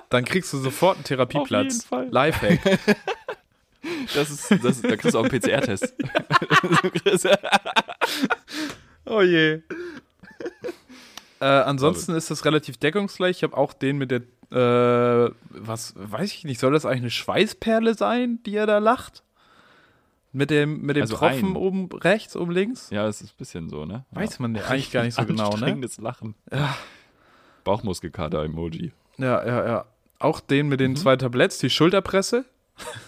[0.08, 1.74] Dann kriegst du sofort einen Therapieplatz.
[1.74, 2.08] jeden Fall.
[2.10, 2.78] Lifehack.
[4.14, 5.94] Das ist, das ist, da kriegst du auch einen PCR-Test.
[9.08, 9.60] Oh je.
[11.40, 13.36] Äh, ansonsten ist das relativ deckungsgleich.
[13.38, 17.10] Ich habe auch den mit der, äh, was weiß ich nicht, soll das eigentlich eine
[17.10, 19.22] Schweißperle sein, die er da lacht?
[20.32, 21.56] Mit dem, mit dem Also Tropfen ein.
[21.56, 22.90] oben rechts, oben links?
[22.90, 24.04] ja, es ist ein bisschen so, ne?
[24.10, 25.80] Weiß man ja eigentlich gar nicht so genau, ne?
[25.98, 26.34] Lachen.
[27.64, 28.92] Bauchmuskelkater-Emoji.
[29.18, 29.84] Ja, ja, ja.
[30.18, 30.96] Auch den mit den Mhm.
[30.96, 32.44] zwei Tabletts, die Schulterpresse.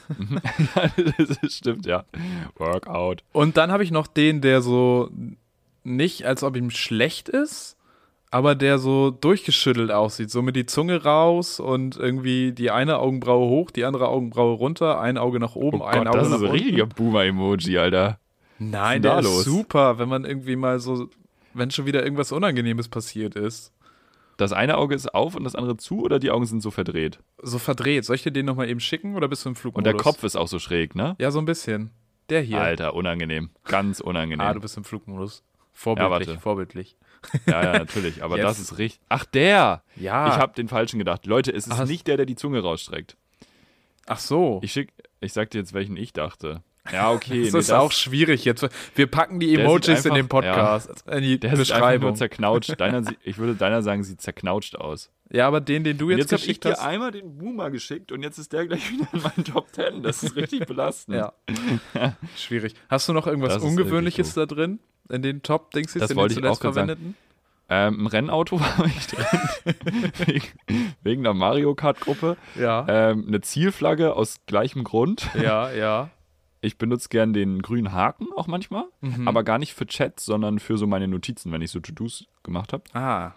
[1.42, 2.04] das stimmt, ja.
[2.56, 3.22] Workout.
[3.32, 5.10] Und dann habe ich noch den, der so
[5.84, 7.76] nicht, als ob ihm schlecht ist,
[8.30, 10.30] aber der so durchgeschüttelt aussieht.
[10.30, 15.00] So mit die Zunge raus und irgendwie die eine Augenbraue hoch, die andere Augenbraue runter,
[15.00, 16.62] ein Auge nach oben, Oh ein Gott, Auge das nach ist ein unten.
[16.62, 18.18] richtiger Boomer-Emoji, Alter.
[18.58, 21.08] Nein, der ist super, wenn man irgendwie mal so,
[21.54, 23.72] wenn schon wieder irgendwas Unangenehmes passiert ist.
[24.36, 27.18] Das eine Auge ist auf und das andere zu oder die Augen sind so verdreht?
[27.42, 28.04] So verdreht.
[28.04, 29.84] Soll ich dir den nochmal eben schicken oder bist du im Und Flugmodus?
[29.92, 31.16] der Kopf ist auch so schräg, ne?
[31.18, 31.90] Ja, so ein bisschen.
[32.30, 32.60] Der hier.
[32.60, 33.50] Alter, unangenehm.
[33.64, 34.46] Ganz unangenehm.
[34.46, 35.42] Ah, du bist im Flugmodus.
[35.72, 36.40] Vorbildlich, warte.
[36.40, 36.96] vorbildlich.
[37.46, 38.22] Ja, ja, natürlich.
[38.22, 38.44] Aber Jetzt.
[38.46, 39.00] das ist richtig.
[39.08, 39.82] Ach, der!
[39.96, 40.28] Ja.
[40.28, 41.26] Ich habe den falschen gedacht.
[41.26, 41.86] Leute, es ist Ach.
[41.86, 43.16] nicht der, der die Zunge rausstreckt.
[44.06, 44.60] Ach so.
[44.62, 46.62] Ich schick, ich sag dir jetzt, welchen ich dachte.
[46.90, 47.42] Ja, okay.
[47.44, 48.66] das nee, ist auch schwierig jetzt.
[48.94, 52.08] Wir packen die Emojis sieht in den einfach- Podcast, in die der einfach Beschreibung.
[52.08, 52.74] nur zerknautscht.
[52.80, 55.10] Deiner, ich würde deiner sagen, sieht zerknautscht aus.
[55.30, 56.78] Ja, aber den, den du Und jetzt, jetzt habe ich geschickt dir hast.
[56.80, 60.02] einmal den Boomer geschickt und jetzt ist der gleich wieder in meinen Top 10.
[60.02, 61.18] Das ist richtig belastend.
[61.18, 61.34] Ja.
[62.36, 62.74] Schwierig.
[62.88, 64.78] Hast du noch irgendwas Das Ungewöhnliches da drin?
[65.08, 66.88] In den Top-Dings, den wollte ich zuletzt auch grad sagen.
[66.88, 67.16] verwendeten?
[67.70, 69.26] Ähm, Ein Rennauto war ich drin.
[70.26, 70.42] wegen,
[71.02, 72.36] wegen einer Mario Kart-Gruppe.
[72.58, 72.86] Ja.
[72.88, 75.28] Ähm, eine Zielflagge aus gleichem Grund.
[75.34, 76.10] Ja, ja.
[76.60, 79.28] Ich benutze gern den grünen Haken auch manchmal, Mhm.
[79.28, 82.72] aber gar nicht für Chat, sondern für so meine Notizen, wenn ich so To-Dos gemacht
[82.72, 82.82] habe.
[82.94, 83.34] Ah.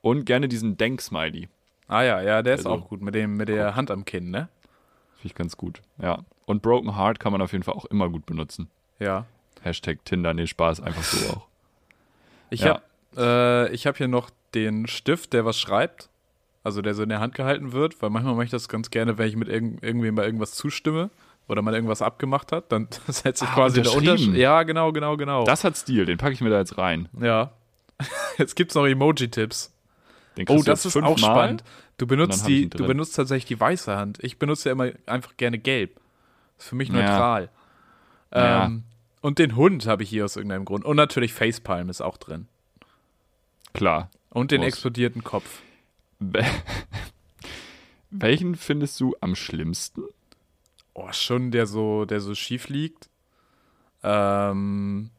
[0.00, 1.48] Und gerne diesen Denk-Smiley.
[1.86, 3.00] Ah ja, ja, der ist Also- auch gut.
[3.00, 4.48] Mit, dem, mit der Hand am Kinn, ne?
[5.18, 5.82] Finde ich ganz gut.
[6.02, 6.24] Ja.
[6.46, 8.68] Und Broken Heart kann man auf jeden Fall auch immer gut benutzen.
[8.98, 9.26] Ja.
[9.68, 11.46] Hashtag Tinder, nee, Spaß, einfach so auch.
[12.50, 12.80] Ich Ja.
[13.16, 16.08] habe äh, ich hab hier noch den Stift, der was schreibt.
[16.64, 19.16] Also der so in der Hand gehalten wird, weil manchmal mache ich das ganz gerne,
[19.16, 21.08] wenn ich mit irgend, irgendwem bei irgendwas zustimme
[21.46, 24.12] oder man irgendwas abgemacht hat, dann setze ich Ah, quasi eine unterschrieben.
[24.12, 24.38] Unterschrift.
[24.38, 25.44] Ja, genau, genau, genau.
[25.44, 27.08] Das hat Stil, den packe ich mir da jetzt rein.
[27.20, 27.52] ja.
[28.38, 29.72] Jetzt gibt's noch Emoji-Tipps.
[30.48, 31.64] Oh, das ist auch spannend.
[31.96, 34.18] Du benutzt die, du benutzt tatsächlich die weiße Hand.
[34.22, 35.98] Ich benutze ja immer einfach gerne gelb.
[36.58, 36.94] Ist für mich Ja.
[36.94, 37.48] neutral.
[38.32, 38.66] Ja.
[38.66, 38.84] Ähm,
[39.28, 40.84] und den Hund habe ich hier aus irgendeinem Grund.
[40.84, 42.48] Und natürlich Facepalm ist auch drin.
[43.74, 44.10] Klar.
[44.30, 44.68] Und den Muss.
[44.68, 45.60] explodierten Kopf.
[46.20, 46.44] Wel-
[48.10, 50.02] Welchen findest du am schlimmsten?
[50.94, 53.08] Oh, schon der so, der so schief liegt.
[54.02, 55.10] Ähm,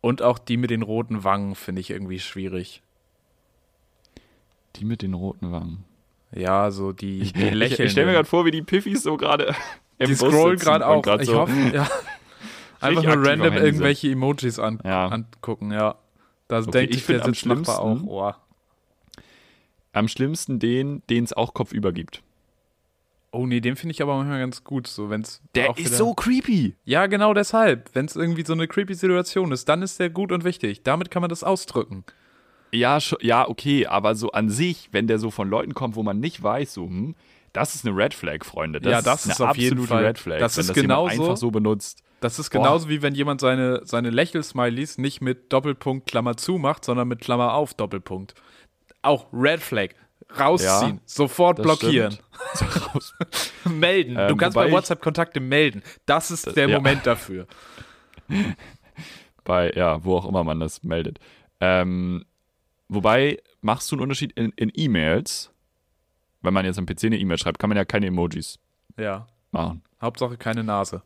[0.00, 2.82] und auch die mit den roten Wangen finde ich irgendwie schwierig.
[4.76, 5.84] Die mit den roten Wangen.
[6.32, 7.86] Ja, so die, die Ich, lächeln.
[7.86, 9.54] ich stelle mir gerade vor, wie die Piffis so gerade.
[9.98, 11.04] im die scrollen gerade auch.
[11.20, 11.86] ich so, hoffe, ja.
[12.80, 15.08] Einfach nur random irgendwelche Emojis an, Ja.
[15.08, 15.96] angucken, ja.
[16.48, 18.32] Da Okay, denkt ich der find am Sitznachbar auch, schlimmsten- oh.
[19.92, 22.22] Am schlimmsten den, den es auch kopfüber gibt.
[23.32, 26.14] Oh nee, den finde ich aber manchmal ganz gut, so wenn's Der ist wieder- so
[26.14, 26.74] creepy.
[26.84, 27.90] Ja, genau deshalb.
[27.92, 30.82] Wenn es irgendwie so eine creepy Situation ist, dann ist der gut und wichtig.
[30.82, 32.04] Damit kann man das ausdrücken.
[32.72, 36.18] Ja, ja, okay, aber so an sich, wenn der so von Leuten kommt, wo man
[36.20, 37.14] nicht weiß, so, hm,
[37.52, 38.80] das ist eine Red Flag, Freunde.
[38.80, 40.38] Das Ja, das ist ist eine auf jeden Fall- Red Flag.
[40.38, 42.02] das wenn ist das jemand genauso- einfach so benutzt.
[42.20, 42.58] Das ist Boah.
[42.58, 47.20] genauso wie wenn jemand seine, seine Lächel-Smileys nicht mit Doppelpunkt Klammer zu macht, sondern mit
[47.20, 48.34] Klammer auf Doppelpunkt.
[49.02, 49.90] Auch Red Flag.
[50.38, 50.96] Rausziehen.
[50.96, 52.16] Ja, Sofort blockieren.
[53.64, 54.14] melden.
[54.14, 55.82] du Ähm, kannst wobei bei WhatsApp Kontakte melden.
[56.06, 56.76] Das ist der ja.
[56.76, 57.46] Moment dafür.
[59.44, 61.18] Bei, ja, wo auch immer man das meldet.
[61.60, 62.24] Ähm,
[62.88, 65.50] wobei, machst du einen Unterschied in in E-Mails?
[66.42, 68.58] Wenn man jetzt am PC eine E-Mail schreibt, kann man ja keine Emojis
[68.96, 69.26] Ja.
[69.50, 69.82] machen.
[70.00, 71.02] Hauptsache keine Nase.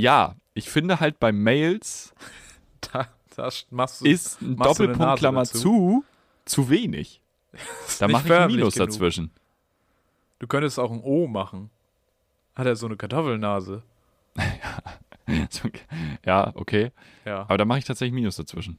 [0.00, 2.14] Ja, ich finde halt bei Mails
[2.80, 4.06] Da, da machst du.
[4.06, 5.58] ist ein Doppelpunkt Klammer dazu?
[5.58, 6.04] zu
[6.44, 7.20] zu wenig.
[7.98, 8.88] Da mache ich ein Minus genug.
[8.90, 9.30] dazwischen.
[10.38, 11.70] Du könntest auch ein O machen.
[12.54, 13.82] Hat er so eine Kartoffelnase?
[16.24, 16.92] Ja, okay.
[17.24, 18.78] Ja, Aber da mache ich tatsächlich Minus dazwischen.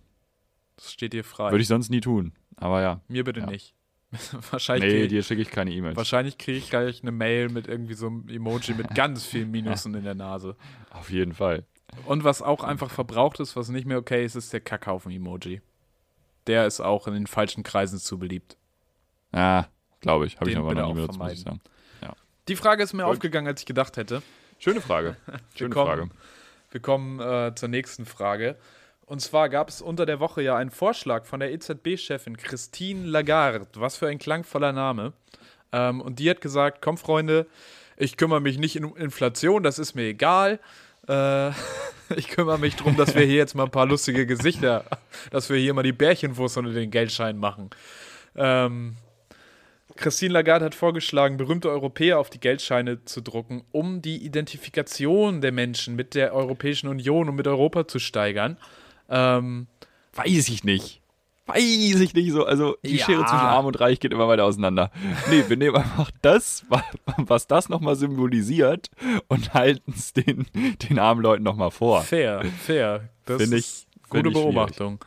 [0.77, 1.51] das steht dir frei.
[1.51, 2.33] Würde ich sonst nie tun.
[2.55, 3.01] Aber ja.
[3.07, 3.45] Mir bitte Ja.
[3.47, 3.73] nicht.
[4.51, 5.97] wahrscheinlich Nee, dir schicke ich keine E-Mails.
[5.97, 9.93] Wahrscheinlich kriege ich gleich eine Mail mit irgendwie so einem Emoji mit ganz vielen Minusen
[9.95, 10.55] in der Nase.
[10.91, 11.65] Auf jeden Fall.
[12.05, 15.61] Und was auch einfach verbraucht ist, was nicht mehr okay ist, ist der Kackhaufen-Emoji.
[16.47, 18.57] Der ist auch in den falschen Kreisen zu beliebt.
[19.33, 19.67] Ja,
[19.99, 20.39] glaube ich.
[20.39, 21.61] Habe ich aber noch nie benutzt, muss ich sagen.
[22.47, 23.11] Die Frage ist mir Gut.
[23.11, 24.21] aufgegangen, als ich gedacht hätte.
[24.57, 25.17] Schöne Frage.
[25.55, 26.09] Schöne kommen- Frage.
[26.71, 28.55] Wir kommen äh, zur nächsten Frage.
[29.07, 33.65] Und zwar gab es unter der Woche ja einen Vorschlag von der EZB-Chefin Christine Lagarde.
[33.75, 35.13] Was für ein klangvoller Name.
[35.71, 37.47] Ähm, und die hat gesagt: Komm, Freunde,
[37.95, 40.59] ich kümmere mich nicht um Inflation, das ist mir egal.
[41.07, 41.51] Äh,
[42.17, 44.83] ich kümmere mich darum, dass wir hier jetzt mal ein paar lustige Gesichter,
[45.31, 47.69] dass wir hier mal die Bärchenwurst unter den Geldscheinen machen.
[48.35, 48.97] Ähm,
[49.95, 55.53] Christine Lagarde hat vorgeschlagen, berühmte Europäer auf die Geldscheine zu drucken, um die Identifikation der
[55.53, 58.57] Menschen mit der Europäischen Union und mit Europa zu steigern.
[59.09, 59.67] Ähm,
[60.13, 61.01] Weiß ich nicht.
[61.45, 62.45] Weiß ich nicht so.
[62.45, 63.05] Also die Ja.
[63.05, 64.91] Schere zwischen Arm und Reich geht immer weiter auseinander.
[65.29, 66.83] Nee, wir nehmen einfach das, wa-
[67.17, 68.89] was das nochmal symbolisiert
[69.27, 70.45] und halten es den,
[70.89, 72.01] den armen Leuten nochmal vor.
[72.01, 73.09] fair, fair.
[73.25, 74.31] Das Find ist ich- gute.
[74.31, 74.99] Beobachtung.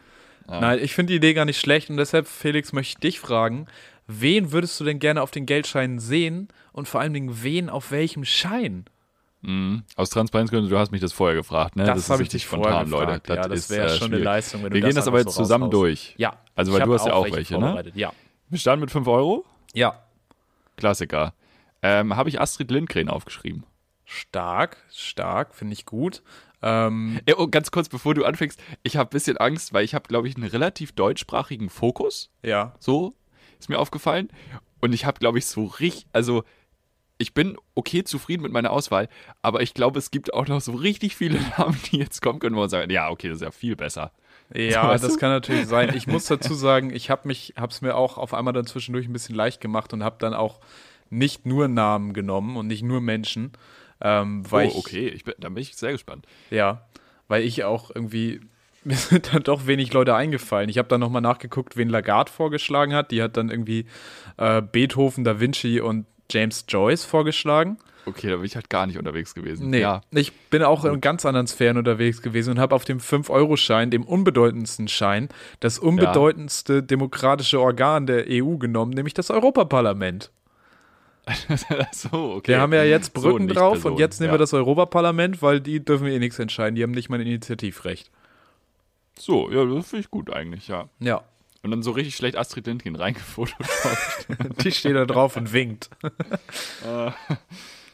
[0.49, 0.61] Ja.
[0.61, 3.67] Nein, ich finde die Idee gar nicht schlecht und deshalb, Felix, möchte ich dich fragen,
[4.07, 7.91] wen würdest du denn gerne auf den Geldscheinen sehen und vor allen Dingen wen auf
[7.91, 8.85] welchem Schein?
[9.43, 9.85] Mhm.
[9.97, 11.85] Aus Transparenzgründen, du hast mich das vorher gefragt, ne?
[11.85, 12.91] Das ist habe ich dich vorher gefragt.
[13.27, 13.35] Leute.
[13.35, 14.23] ja, das wäre äh, schon eine.
[14.23, 15.83] Leistung, wenn Wir du gehen das aber jetzt so zusammen raushaust.
[15.83, 16.15] durch.
[16.19, 16.39] Ja.
[16.55, 17.91] Also, weil du hast ja auch welche ne?
[17.95, 18.13] Ja.
[18.49, 19.45] Wir starten mit 5 Euro.
[19.73, 20.03] Ja.
[20.77, 21.35] Klassiker.
[21.83, 23.65] Ähm, habe ich Astrid Lindgren aufgeschrieben.
[24.05, 26.23] Stark, stark, finde ich gut.
[26.63, 29.95] Ähm, Ja, oh, ganz kurz, bevor du anfängst, ich habe ein bisschen Angst, weil ich
[29.95, 32.31] habe, glaube ich, einen relativ deutschsprachigen Fokus.
[32.43, 32.75] ja.
[32.79, 33.15] So
[33.59, 34.31] ist mir aufgefallen.
[34.81, 36.45] Und ich habe, glaube ich, so richtig, also
[37.21, 39.09] ich bin okay zufrieden mit meiner Auswahl,
[39.43, 42.57] aber ich glaube, es gibt auch noch so richtig viele Namen, die jetzt kommen können,
[42.57, 44.13] wo man sagt, ja, okay, das ist ja viel besser.
[44.53, 45.19] Ja, weißt das du?
[45.19, 45.95] kann natürlich sein.
[45.95, 49.07] Ich muss dazu sagen, ich habe mich, habe es mir auch auf einmal dann zwischendurch
[49.07, 50.61] ein bisschen leicht gemacht und habe dann auch
[51.11, 53.53] nicht nur Namen genommen und nicht nur Menschen,
[54.01, 56.27] ähm, weil oh, okay, ich bin, da bin ich sehr gespannt.
[56.51, 56.87] ja,
[57.29, 58.41] weil ich auch irgendwie
[58.85, 60.71] mir sind dann doch wenig Leute eingefallen.
[60.71, 63.11] Ich habe dann nochmal nachgeguckt, wen Lagarde vorgeschlagen hat.
[63.11, 63.85] Die hat dann irgendwie
[64.39, 67.79] äh, Beethoven, Da Vinci und James Joyce vorgeschlagen.
[68.07, 69.71] Okay, da bin ich halt gar nicht unterwegs gewesen.
[69.71, 72.99] Nee, Ja, ich bin auch in ganz anderen Sphären unterwegs gewesen und habe auf dem
[72.99, 75.29] 5-Euro-Schein, dem unbedeutendsten Schein,
[75.61, 80.31] das unbedeutendste demokratische Organ der EU genommen, nämlich das Europaparlament.
[81.93, 82.53] so, okay.
[82.53, 84.35] Wir haben ja jetzt So, Brücken nicht drauf Person, und jetzt nehmen ja.
[84.35, 86.75] wir das Europaparlament, weil die dürfen eh nichts entscheiden.
[86.75, 88.11] Die haben nicht mal ein Initiativrecht.
[89.19, 90.89] So, ja, das finde ich gut eigentlich, ja.
[90.99, 91.23] Ja.
[91.63, 94.29] Und dann so richtig schlecht Astrid Lindgren reingefotoshoppt.
[94.65, 95.91] Die steht da drauf und winkt.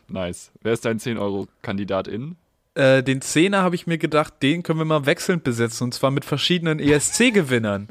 [0.08, 0.52] nice.
[0.62, 2.36] Wer ist dein 10-Euro-Kandidatin?
[2.74, 6.10] Äh, den Zehner habe ich mir gedacht, den können wir mal wechselnd besetzen und zwar
[6.10, 7.88] mit verschiedenen ESC-Gewinnern.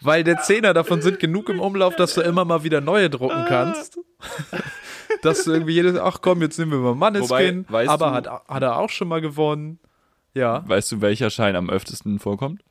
[0.00, 3.44] Weil der Zehner davon sind genug im Umlauf, dass du immer mal wieder neue drucken
[3.48, 3.98] kannst.
[5.22, 8.26] dass du irgendwie jedes, ach komm, jetzt nehmen wir mal Manneskin, Wobei, aber du- hat,
[8.48, 9.80] hat er auch schon mal gewonnen.
[10.32, 12.62] Ja, Weißt du, welcher Schein am öftesten vorkommt?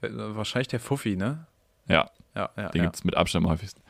[0.00, 1.46] Wahrscheinlich der Fuffi, ne?
[1.88, 2.68] Ja, Ja, ja.
[2.68, 2.84] den ja.
[2.84, 3.82] gibt es mit Abstand am häufigsten.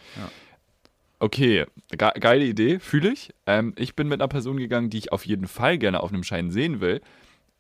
[1.21, 3.35] Okay, ge geile Idee, fühle ich.
[3.47, 6.23] Ähm, ich bin mit einer Person gegangen, die ich auf jeden Fall gerne auf einem
[6.23, 7.01] Schein sehen will.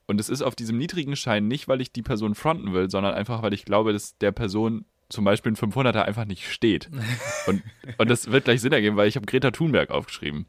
[0.06, 3.14] Und es ist auf diesem niedrigen Schein nicht, weil ich die Person fronten will, sondern
[3.14, 6.88] einfach, weil ich glaube, dass der Person zum Beispiel ein 500er einfach nicht steht.
[7.46, 7.62] und,
[7.98, 10.46] und das wird gleich Sinn ergeben, weil ich habe Greta Thunberg aufgeschrieben.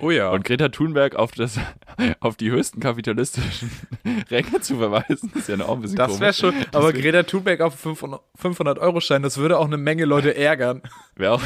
[0.00, 0.30] Oh ja.
[0.30, 1.58] Und Greta Thunberg auf, das,
[2.20, 3.70] auf die höchsten kapitalistischen
[4.30, 7.84] Ränge zu verweisen, ist ja auch ein bisschen das wäre schon, aber Greta Thunberg auf
[7.84, 10.82] 500-Euro-Schein, das würde auch eine Menge Leute ärgern.
[11.16, 11.42] Wär auch,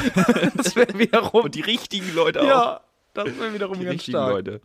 [0.55, 2.45] Das wäre wiederum, und die richtigen Leute auch.
[2.47, 2.81] ja,
[3.13, 4.31] das wäre wiederum die ganz richtigen stark.
[4.31, 4.61] Leute.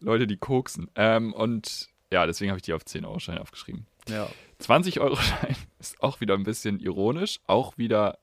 [0.00, 0.90] Leute, die koksen.
[0.96, 3.86] Ähm, und ja, deswegen habe ich die auf 10-Euro-Schein aufgeschrieben.
[4.08, 4.28] Ja.
[4.62, 7.40] 20-Euro-Schein ist auch wieder ein bisschen ironisch.
[7.46, 8.18] Auch wieder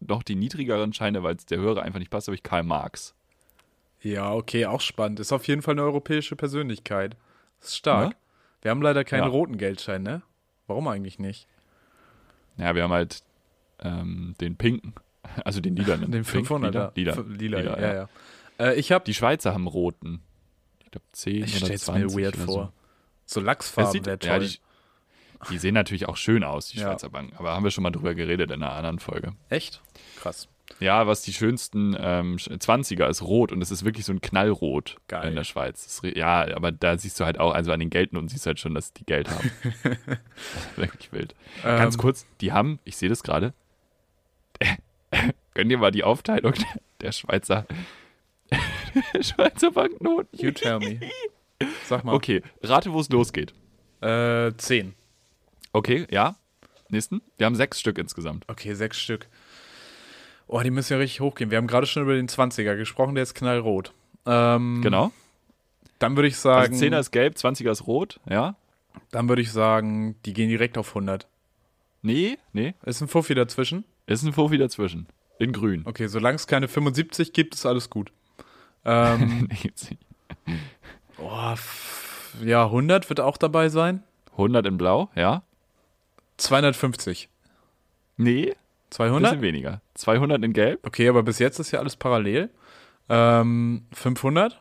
[0.00, 3.14] noch die niedrigeren Scheine, weil es der höhere einfach nicht passt, habe ich Karl Marx.
[4.04, 5.18] Ja, okay, auch spannend.
[5.20, 7.16] Ist auf jeden Fall eine europäische Persönlichkeit.
[7.60, 8.12] Ist stark.
[8.12, 8.18] Ja?
[8.62, 9.28] Wir haben leider keinen Ja.
[9.28, 10.22] roten Geldschein, ne?
[10.66, 11.46] Warum eigentlich nicht?
[12.56, 13.22] Ja, wir haben halt
[13.80, 14.94] ähm, den pinken,
[15.44, 16.10] also den lilanen.
[16.12, 16.92] Den Pink, 500er.
[16.94, 18.08] Lila, lila, lila, lila, ja, ja.
[18.58, 20.22] Äh, ich habe, Die Schweizer haben roten.
[20.84, 22.72] Ich glaube 10 ich oder stell's 20 mir weird vor.
[23.26, 23.40] So.
[23.40, 24.28] Lachsfarben wäre toll.
[24.30, 24.58] ja, die,
[25.50, 26.88] die sehen natürlich auch schön aus, die Ja.
[26.90, 27.36] Schweizer Banken.
[27.36, 29.32] Aber haben wir schon mal drüber geredet in einer anderen Folge.
[29.48, 29.82] Echt?
[30.20, 30.48] Krass.
[30.80, 34.96] Ja, was die schönsten ähm, 20er ist rot und es ist wirklich so ein Knallrot
[35.08, 35.28] Geil.
[35.28, 35.84] in der Schweiz.
[35.84, 38.60] Das ja, aber da siehst du halt auch, also an den Geldnoten siehst du halt
[38.60, 39.50] schon, dass die Geld haben.
[40.76, 41.34] wirklich wild.
[41.62, 43.54] Ganz Ähm, kurz, die haben, ich sehe das gerade,
[45.54, 47.66] gönn dir mal die Aufteilung der, der Schweizer,
[48.50, 50.38] der Schweizer Banknoten.
[50.38, 51.00] You tell me.
[51.84, 52.14] Sag mal.
[52.14, 53.54] Okay, rate, wo es losgeht.
[54.00, 54.94] Äh, zehn.
[55.72, 56.36] Okay, ja.
[56.88, 57.22] Nächsten.
[57.38, 58.44] Wir haben sechs Stück insgesamt.
[58.48, 59.28] Okay, sechs Stück.
[60.56, 61.50] Oh, die müssen ja richtig hochgehen.
[61.50, 63.92] Wir haben gerade schon über den 20er gesprochen, der ist knallrot.
[64.24, 65.10] Ähm, Genau.
[65.98, 68.54] Dann würde ich sagen, Also 10er ist gelb, 20er ist rot, ja.
[69.10, 71.26] dann würde ich sagen, die gehen direkt auf 100.
[72.02, 72.74] Nee, nee.
[72.84, 73.84] Ist ein Fuffi dazwischen?
[74.06, 75.08] Ist ein Fofi dazwischen.
[75.40, 75.82] In grün.
[75.86, 78.12] Okay, solange es keine 75 gibt, ist alles gut.
[78.84, 80.00] Ähm, Nee, gibt's nicht.
[81.18, 81.54] oh,
[82.44, 84.04] ja, 100 wird auch dabei sein.
[84.32, 85.42] 100 in blau, ja.
[86.36, 87.28] 250.
[88.16, 88.54] Nee,
[88.98, 89.40] bisschen 200?
[89.42, 89.80] weniger.
[89.94, 90.86] 200 in gelb.
[90.86, 92.50] Okay, aber bis jetzt ist ja alles parallel.
[93.08, 94.60] Ähm, 500?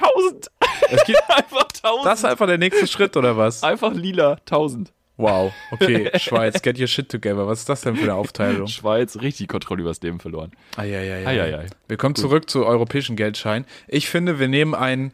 [0.00, 0.50] 1000.
[0.90, 2.06] Es gibt, Einfach 1000.
[2.06, 3.62] das ist einfach der nächste Schritt, oder was?
[3.62, 4.92] Einfach lila, 1000.
[5.16, 5.52] Wow.
[5.70, 7.46] Okay, Schweiz, get your shit together.
[7.46, 8.66] Was ist das denn für eine Aufteilung?
[8.66, 10.52] Schweiz, richtig Kontrolle übers Leben verloren.
[10.76, 11.26] Eieiei.
[11.26, 11.66] Eieiei.
[11.86, 13.66] Wir kommen zurück zu europäischen Geldscheinen.
[13.88, 15.12] Ich finde, wir nehmen einen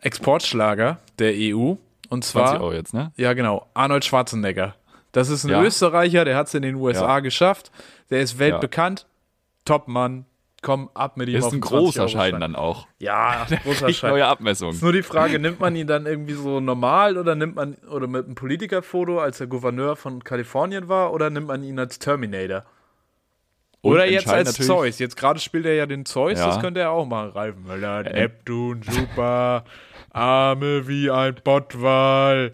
[0.00, 1.74] Exportschlager der EU.
[2.10, 3.12] Und 20 zwar, Euro jetzt, ne?
[3.16, 4.74] ja genau, Arnold Schwarzenegger.
[5.14, 5.62] Das ist ein Ja.
[5.62, 7.20] Österreicher, der hat es in den USA Ja.
[7.20, 7.70] geschafft.
[8.10, 9.06] Der ist weltbekannt.
[9.64, 10.26] Top-Mann.
[10.60, 12.30] Komm, ab mit ihm Ist auf ein großer 20-Euro-Schein.
[12.32, 12.86] Schein dann auch.
[12.98, 14.10] Ja, großer Schein.
[14.10, 14.70] neue Abmessung.
[14.70, 18.06] Ist nur die Frage, nimmt man ihn dann irgendwie so normal oder nimmt man oder
[18.06, 22.64] mit einem Politikerfoto, als er Gouverneur von Kalifornien war, oder nimmt man ihn als Terminator?
[23.84, 24.98] Oder jetzt als Zeus.
[24.98, 26.46] Jetzt gerade spielt er ja den Zeus, Ja.
[26.46, 27.30] das könnte er auch machen.
[27.30, 29.64] Ralf Möller, Neptun, super,
[30.10, 32.52] Arme wie ein Pottwal.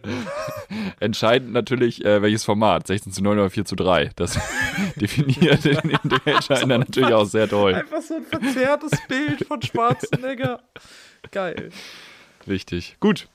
[1.01, 2.87] Entscheidend natürlich, äh, welches Format.
[2.87, 4.11] 16 zu 9 oder 4 zu 3.
[4.17, 4.39] Das
[4.97, 7.75] definiert in, in den Entscheidern natürlich auch sehr toll.
[7.75, 10.61] Einfach so ein verzerrtes Bild von Schwarzenegger.
[11.31, 11.71] Geil.
[12.47, 12.97] Wichtig.
[13.01, 13.29] Gut.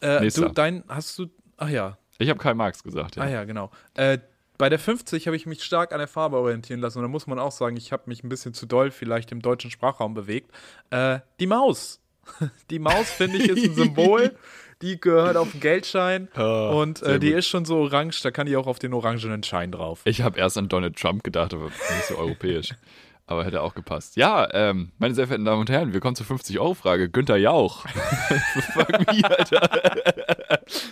[0.00, 0.48] Äh, Nächster.
[0.48, 3.16] du, dein, hast du, ach ja, Ich habe Karl Marx gesagt.
[3.16, 3.22] Ja.
[3.22, 3.70] Ah ja, genau.
[3.94, 4.18] Äh,
[4.64, 6.96] bei der 50 habe ich mich stark an der Farbe orientieren lassen.
[6.96, 9.42] Und da muss man auch sagen, ich habe mich ein bisschen zu doll vielleicht im
[9.42, 10.52] deutschen Sprachraum bewegt.
[10.88, 12.00] Äh, die Maus.
[12.70, 14.34] Die Maus, finde ich, ist ein Symbol.
[14.80, 16.28] Die gehört auf den Geldschein.
[16.34, 17.40] Ah, und äh, die gut.
[17.40, 20.00] ist schon so orange, da kann die auch auf den orangenen Schein drauf.
[20.06, 22.70] Ich habe erst an Donald Trump gedacht, aber nicht so europäisch.
[23.26, 24.16] Aber hätte auch gepasst.
[24.16, 27.08] Ja, ähm, meine sehr verehrten Damen und Herren, wir kommen zur 50-Euro-Frage.
[27.08, 27.86] Günther Jauch.
[28.74, 29.70] Fuck me, Alter.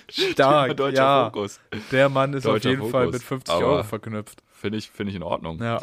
[0.09, 1.25] Stark, Deutscher ja.
[1.27, 1.61] Fokus.
[1.91, 3.13] Der Mann ist auf Deutscher jeden Fall Fokus.
[3.15, 4.43] mit 50 Aber- Euro verknüpft.
[4.51, 5.63] Finde ich, find ich in Ordnung.
[5.63, 5.83] Ja.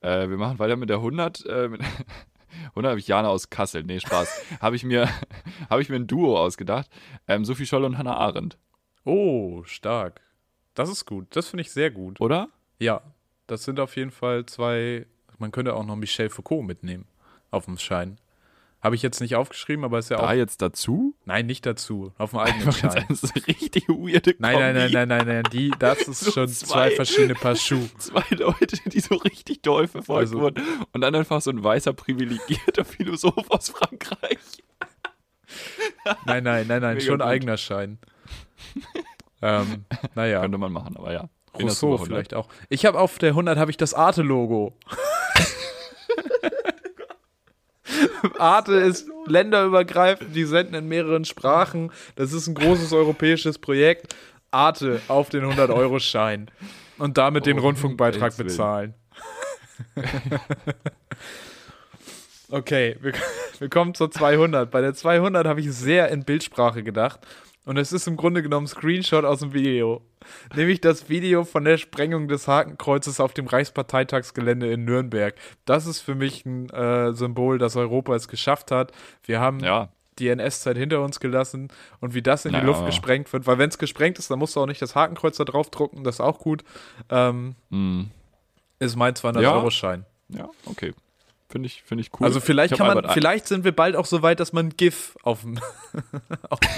[0.00, 1.46] Äh, wir machen weiter mit der 100.
[1.46, 1.80] Äh, mit
[2.70, 3.84] 100 habe ich Jana aus Kassel.
[3.84, 4.42] Nee, Spaß.
[4.60, 5.08] habe ich, mir-
[5.70, 6.88] habe ich mir ein Duo ausgedacht.
[7.28, 8.58] Ähm, Sophie Scholl und Hannah Arendt.
[9.04, 10.22] Oh, stark.
[10.74, 11.28] Das ist gut.
[11.36, 12.20] Das finde ich sehr gut.
[12.20, 12.48] Oder?
[12.80, 13.02] Ja,
[13.46, 15.06] das sind auf jeden Fall zwei.
[15.38, 17.06] Man könnte auch noch Michel Foucault mitnehmen
[17.50, 18.18] auf dem Schein.
[18.82, 20.32] Habe ich jetzt nicht aufgeschrieben, aber ist ja Da auch.
[20.32, 21.14] jetzt dazu?
[21.24, 22.12] Nein, nicht dazu.
[22.18, 23.06] Auf dem eigenen Schein.
[23.08, 25.42] Das ist eine richtig weirde Nein, nein, nein, nein, nein, nein.
[25.50, 26.66] Die, das ist So schon zwei.
[26.66, 27.88] zwei verschiedene Paar Schuhe.
[27.98, 30.62] Zwei Leute, die so richtig doll verfolgt Also- wurden.
[30.92, 34.38] Und dann einfach so ein weißer, privilegierter Philosoph aus Frankreich.
[36.26, 36.94] Nein, nein, nein, nein.
[36.96, 37.26] Mega schon gut.
[37.26, 37.98] eigener Schein.
[39.40, 40.40] ähm, naja.
[40.42, 41.28] Könnte man machen, aber ja.
[41.62, 42.04] Rousseau oder?
[42.04, 42.48] vielleicht auch.
[42.68, 44.72] Ich habe auf der 100 habe ich das Arte-Logo.
[48.38, 51.92] Arte ist länderübergreifend, die senden in mehreren Sprachen.
[52.16, 54.14] Das ist ein großes europäisches Projekt.
[54.50, 56.50] Arte auf den 100-Euro-Schein.
[56.98, 58.48] Und damit den Oh, Rundfunkbeitrag Gottes Willen.
[58.48, 58.94] bezahlen.
[62.50, 63.12] Okay, wir,
[63.58, 64.70] wir kommen zur 200.
[64.70, 67.20] Bei der 200 habe ich sehr in Bildsprache gedacht.
[67.64, 70.02] Und es ist im Grunde genommen ein Screenshot aus dem Video.
[70.54, 75.34] Nämlich das Video von der Sprengung des Hakenkreuzes auf dem Reichsparteitagsgelände in Nürnberg.
[75.64, 78.92] Das ist für mich ein äh, Symbol, dass Europa es geschafft hat.
[79.24, 79.88] Wir haben Ja.
[80.18, 81.68] die NS-Zeit hinter uns gelassen
[82.00, 83.46] und wie das in die Naja, Luft aber- gesprengt wird.
[83.46, 86.04] Weil wenn es gesprengt ist, dann musst du auch nicht das Hakenkreuz da drauf drucken.
[86.04, 86.64] Das ist auch gut.
[87.10, 88.10] Ähm, Hm.
[88.78, 90.04] ist mein 200-Euro-Schein.
[90.28, 90.92] Ja, okay.
[91.48, 92.26] Finde ich, finde ich cool.
[92.26, 95.42] Also vielleicht kann man, vielleicht sind wir bald auch so weit, dass man GIF auf
[95.42, 95.58] dem,
[96.50, 96.70] auf dem,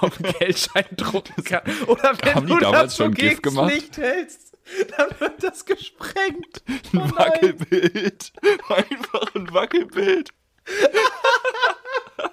[0.00, 1.62] auf dem Geldschein drucken kann.
[1.86, 3.72] Oder wenn Haben die du damals das so schon GIF gemacht?
[3.72, 4.58] Licht hältst,
[4.96, 6.62] dann wird das gesprengt.
[6.94, 7.16] Oh ein.
[7.16, 8.32] Wackelbild.
[8.68, 10.30] Einfach ein Wackelbild.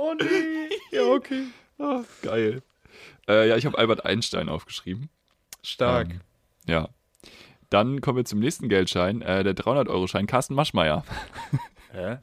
[0.00, 0.68] Oh nee.
[0.92, 1.48] Ja, okay.
[1.80, 2.62] Ah, geil.
[3.26, 5.10] Äh, ja, ich habe Albert Einstein aufgeschrieben.
[5.64, 6.10] Stark.
[6.10, 6.20] Ähm,
[6.68, 6.88] ja.
[7.70, 11.04] Dann kommen wir zum nächsten Geldschein, äh, der 300-Euro-Schein, Carsten Maschmeyer.
[11.92, 12.16] Hä?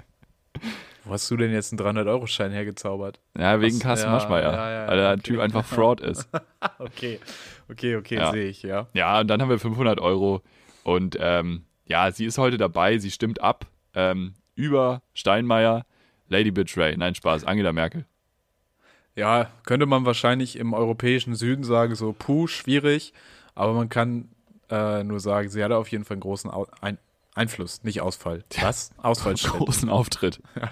[1.03, 3.19] Wo hast du denn jetzt einen 300-Euro-Schein hergezaubert?
[3.37, 3.83] Ja, wegen Was?
[3.83, 5.21] Carsten Ja, Maschmeyer, ja, ja, weil der okay.
[5.21, 6.27] Typ einfach Fraud ist.
[6.79, 7.19] Okay.
[7.69, 8.31] Okay, okay, Ja.
[8.31, 8.87] sehe ich, ja.
[8.93, 10.41] Ja, und dann haben wir 500 Euro
[10.83, 15.85] und ähm, ja, sie ist heute dabei, sie stimmt ab ähm, über Steinmeier,
[16.27, 16.97] Lady Betray.
[16.97, 18.05] Nein, Spaß, Angela Merkel.
[19.15, 23.13] Ja, könnte man wahrscheinlich im europäischen Süden sagen, so puh, schwierig,
[23.53, 24.29] aber man kann
[24.69, 26.97] äh, nur sagen, sie hatte auf jeden Fall einen großen Au ein
[27.33, 28.43] Einfluss, nicht Ausfall.
[28.61, 28.91] Was?
[29.01, 29.53] Ausfallschritt.
[29.53, 30.41] Großen Auftritt.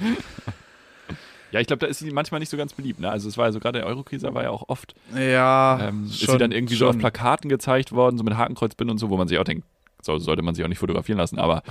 [1.51, 2.99] Ja, ich glaube, da ist sie manchmal nicht so ganz beliebt.
[2.99, 3.11] Ne?
[3.11, 6.19] Also es war ja so gerade der Eurokrise war ja auch oft, Ja, ähm, ist
[6.23, 6.99] schon, sie dann irgendwie so auf schon.
[6.99, 9.63] Plakaten gezeigt worden, so mit Hakenkreuzbinden und so, wo man sich auch denkt,
[10.01, 11.61] so sollte man sich auch nicht fotografieren lassen, aber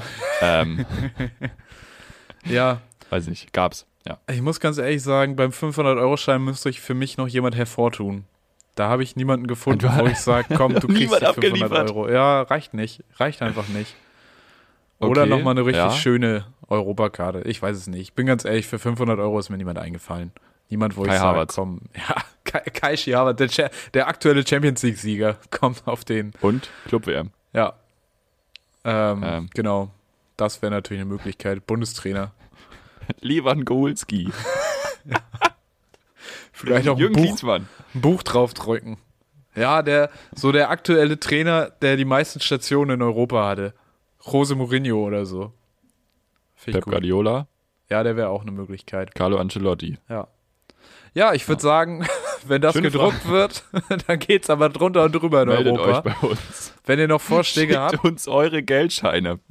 [0.41, 0.87] ähm,
[2.45, 3.87] Ja, weiß nicht, gab's.
[4.07, 4.19] Ja.
[4.31, 8.25] ich muss ganz ehrlich sagen, beim 500-Euro-Schein müsste ich für mich noch jemand hervortun.
[8.75, 11.91] Da habe ich niemanden gefunden, wo ich sage, komm, du kriegst die 500 abgeliefert.
[11.91, 12.09] Euro.
[12.09, 13.05] Ja, reicht nicht.
[13.17, 13.95] Reicht einfach nicht.
[14.99, 15.91] Oder Okay, nochmal eine richtig ja.
[15.91, 17.43] schöne Europakarte.
[17.43, 18.01] Ich weiß es nicht.
[18.01, 20.33] Ich bin ganz ehrlich, für 500 Euro ist mir niemand eingefallen.
[20.71, 22.15] Niemand, wo Kai ich sage, komm, ja,
[22.45, 26.33] Kai, Kai Havertz, der, Cha- der aktuelle Champions League-Sieger, kommt auf den.
[26.41, 27.31] Und Club-WM.
[27.53, 27.75] Ja.
[28.85, 29.51] Ähm, Ähm.
[29.55, 29.91] Genau.
[30.39, 31.67] Das wäre natürlich eine Möglichkeit.
[31.67, 32.33] Bundestrainer.
[33.21, 34.31] Lewandowski.
[36.63, 37.69] Vielleicht auch ein Jürgen Buch, Klinsmann.
[37.95, 38.97] ein Buch draufdrücken.
[39.55, 43.75] Ja, der, so der aktuelle Trainer, der die meisten Stationen in Europa hatte.
[44.25, 45.53] Jose Mourinho oder so.
[46.55, 46.93] Finde ich Pep.
[46.93, 47.49] Guardiola,
[47.91, 49.15] Ja, der wäre auch eine Möglichkeit.
[49.15, 49.99] Carlo Ancelotti.
[50.09, 50.29] Ja.
[51.15, 52.07] Ja, ich würde sagen,
[52.47, 53.65] wenn das Schöne gedruckt wird,
[54.07, 56.09] dann geht's aber drunter und drüber in Meldet Europa.
[56.09, 56.73] euch bei uns.
[56.87, 59.41] Wenn ihr noch Vorschläge habt, Schickt uns eure Geldscheine.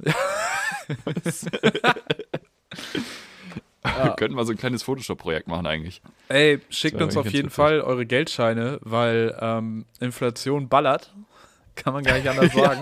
[4.02, 6.02] Wir könnten mal so ein kleines Photoshop-Projekt machen eigentlich.
[6.28, 7.50] ey, schickt uns auf jeden.
[7.50, 11.12] Fall eure Geldscheine, weil ähm, Inflation ballert.
[11.74, 12.80] Kann man gar nicht anders sagen.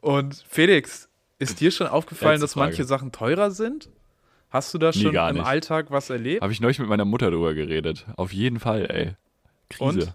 [0.00, 1.08] Und Felix,
[1.38, 2.84] ist dir schon aufgefallen, dass manche.
[2.84, 3.88] Sachen teurer sind?
[4.50, 5.40] Hast du da Nee, schon gar im.
[5.40, 6.42] Alltag was erlebt?
[6.42, 8.04] Habe ich neulich mit meiner Mutter drüber geredet.
[8.16, 9.14] Auf jeden Fall, ey.
[9.70, 10.00] Krise.
[10.00, 10.14] Und?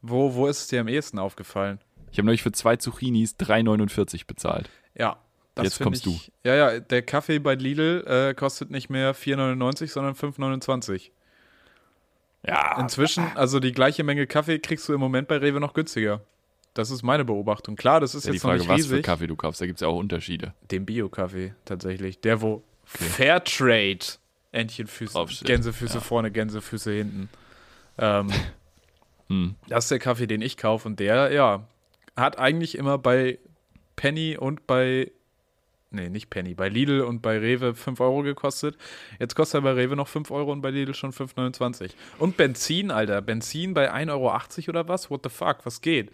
[0.00, 1.80] Wo, wo ist es dir am ehesten aufgefallen?
[2.12, 4.70] Ich habe neulich für zwei Zucchinis 3,49 bezahlt.
[4.94, 5.16] Ja.
[5.54, 9.88] Das Jetzt kommst ich, Ja, ja, der Kaffee bei Lidl äh, kostet nicht mehr 4,99,
[9.88, 11.10] sondern 5,29.
[12.46, 12.78] Ja.
[12.80, 16.20] Inzwischen, also die gleiche Menge Kaffee kriegst du im Moment bei Rewe noch günstiger.
[16.74, 17.76] Das ist meine Beobachtung.
[17.76, 19.04] Klar, das ist ja, jetzt noch Frage, nicht was für riesig.
[19.06, 20.54] Kaffee du kaufst, da gibt es ja auch Unterschiede.
[20.72, 22.20] Den Bio-Kaffee tatsächlich.
[22.20, 24.04] Der, wo Fairtrade
[24.50, 25.46] Entchenfüße, Draufsteht.
[25.46, 26.00] Gänsefüße Ja.
[26.00, 27.28] vorne, Gänsefüße hinten.
[27.98, 28.30] Ähm,
[29.28, 29.54] Hm.
[29.68, 30.86] das ist der Kaffee, den ich kaufe.
[30.86, 31.66] Und der, ja,
[32.14, 33.38] hat eigentlich immer bei
[33.96, 35.10] Penny und bei,
[35.94, 38.76] nee, nicht Penny, bei Lidl und bei Rewe 5 Euro gekostet.
[39.18, 41.92] Jetzt kostet er bei Rewe noch 5 Euro und bei Lidl schon 5,29.
[42.18, 43.22] Und Benzin, Alter.
[43.22, 45.10] Benzin bei 1,80 Euro oder was?
[45.10, 45.58] What the fuck?
[45.64, 46.10] Was geht?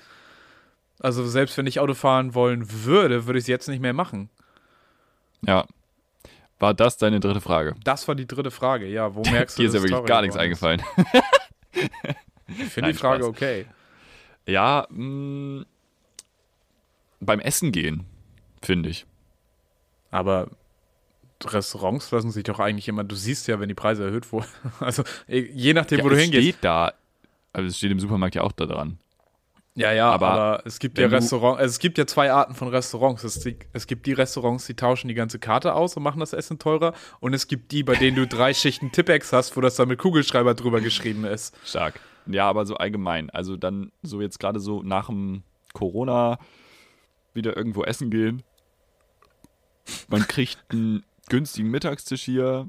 [1.00, 4.28] Also selbst wenn ich Auto fahren wollen würde, würde ich es jetzt nicht mehr machen.
[5.46, 5.64] Ja.
[6.58, 7.74] War das deine dritte Frage?
[7.84, 8.86] Das war die dritte Frage.
[8.86, 10.42] Ja, wo merkst du Dir ist ja wirklich gar nichts ist?
[10.42, 10.82] eingefallen.
[11.72, 13.30] Ich finde die Frage Spaß.
[13.30, 13.66] okay.
[14.46, 15.64] Ja, mh,
[17.20, 18.04] beim Essen gehen,
[18.62, 19.06] finde ich.
[20.10, 20.48] Aber
[21.44, 24.48] Restaurants lassen sich doch eigentlich immer, du siehst ja, wenn die Preise erhöht wurden.
[24.80, 26.42] Also eh, je nachdem, Ja, wo du es hingehst.
[26.42, 26.92] steht da,
[27.52, 28.98] also es steht im Supermarkt ja auch da dran.
[29.76, 32.68] Ja, ja, aber, aber es gibt ja Restaurants, also es gibt ja zwei Arten von
[32.68, 33.22] Restaurants.
[33.24, 36.58] Es, es gibt die Restaurants, die tauschen die ganze Karte aus und machen das Essen
[36.58, 36.92] teurer.
[37.20, 39.98] Und es gibt die, bei denen du drei Schichten Tippex hast, wo das dann mit
[40.00, 41.54] Kugelschreiber drüber geschrieben ist.
[41.64, 42.00] Stark.
[42.26, 43.30] Ja, aber so allgemein.
[43.30, 46.38] Also dann so jetzt gerade so nach dem Corona
[47.32, 48.42] wieder irgendwo essen gehen.
[50.08, 52.68] Man kriegt einen günstigen Mittagstisch hier.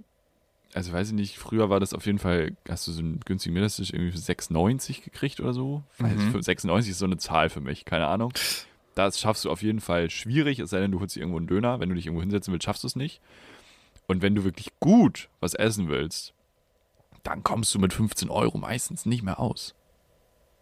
[0.74, 3.54] Also weiß ich nicht, früher war das auf jeden Fall, hast du so einen günstigen
[3.54, 5.84] Mittagstisch irgendwie für 6,90 gekriegt oder so?
[5.98, 6.06] Mhm.
[6.06, 8.32] Also für 6,90 ist so eine Zahl für mich, keine Ahnung.
[8.96, 11.48] Das schaffst du auf jeden Fall schwierig, es sei denn, du holst dir irgendwo einen
[11.48, 11.80] Döner.
[11.80, 13.22] Wenn du dich irgendwo hinsetzen willst, schaffst du es nicht.
[14.08, 16.34] Und wenn du wirklich gut was essen willst,
[17.24, 19.76] dann kommst du mit 15 Euro meistens nicht mehr aus.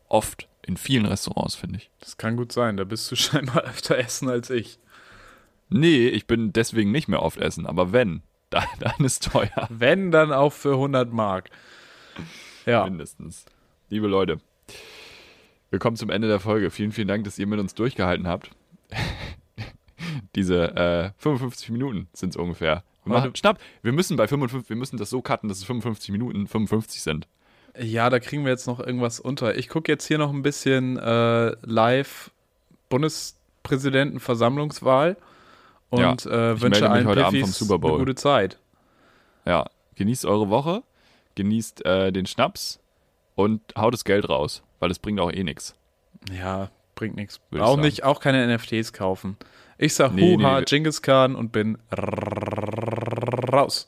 [0.07, 0.47] Oft.
[0.65, 1.89] In vielen Restaurants, finde ich.
[1.99, 4.79] Das kann gut sein, da bist du scheinbar öfter essen als ich.
[5.69, 9.67] Nee, ich bin deswegen nicht mehr oft essen, aber wenn, dann, dann ist teuer.
[9.69, 11.51] Wenn, dann auch für 100 Mark.
[12.65, 12.85] Ja.
[12.85, 13.45] Mindestens.
[13.89, 14.39] Liebe Leute,
[15.69, 16.71] wir kommen zum Ende der Folge.
[16.71, 18.51] Vielen, vielen Dank, dass ihr mit uns durchgehalten habt.
[20.35, 22.83] Diese äh, 55 Minuten sind es ungefähr.
[23.05, 26.11] Wir machen, schnapp, wir müssen bei 55, wir müssen das so cutten, dass es 55
[26.11, 27.27] Minuten 55 sind.
[27.79, 29.57] Ja, da kriegen wir jetzt noch irgendwas unter.
[29.57, 32.31] Ich gucke jetzt hier noch ein bisschen äh, live
[32.89, 35.17] Bundespräsidentenversammlungswahl
[35.89, 37.91] und Ja, äh, ich wünsche melde mich allen heute Abend vom Super Bowl.
[37.91, 38.57] eine gute Zeit.
[39.45, 39.65] Ja,
[39.95, 40.83] genießt eure Woche,
[41.35, 42.79] genießt äh, den Schnaps
[43.35, 45.75] und haut das Geld raus, weil es bringt auch eh nichts.
[46.37, 47.39] Ja, bringt nichts.
[47.57, 49.37] Auch nicht, auch keine NFTs kaufen.
[49.77, 50.65] Ich sag Nee, Huha, nee.
[50.65, 51.77] Genghis Khan und bin
[53.51, 53.87] raus.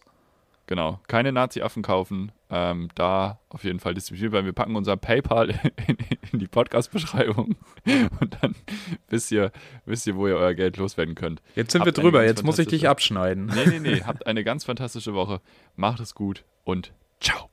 [0.71, 2.31] Genau, keine Nazi-Affen kaufen.
[2.49, 5.49] Ähm, da auf jeden Fall diszipliniert, weil wir packen unser PayPal
[5.85, 5.97] in,
[6.31, 7.57] in die Podcast-Beschreibung
[8.21, 8.55] und dann
[9.09, 9.51] wisst ihr,
[9.83, 11.41] wisst ihr, wo ihr euer Geld loswerden könnt.
[11.55, 13.47] Jetzt sind Habt wir drüber, jetzt muss ich dich abschneiden.
[13.47, 15.41] Nee, nee, nee, habt eine ganz fantastische Woche.
[15.75, 17.49] Macht es gut und ciao.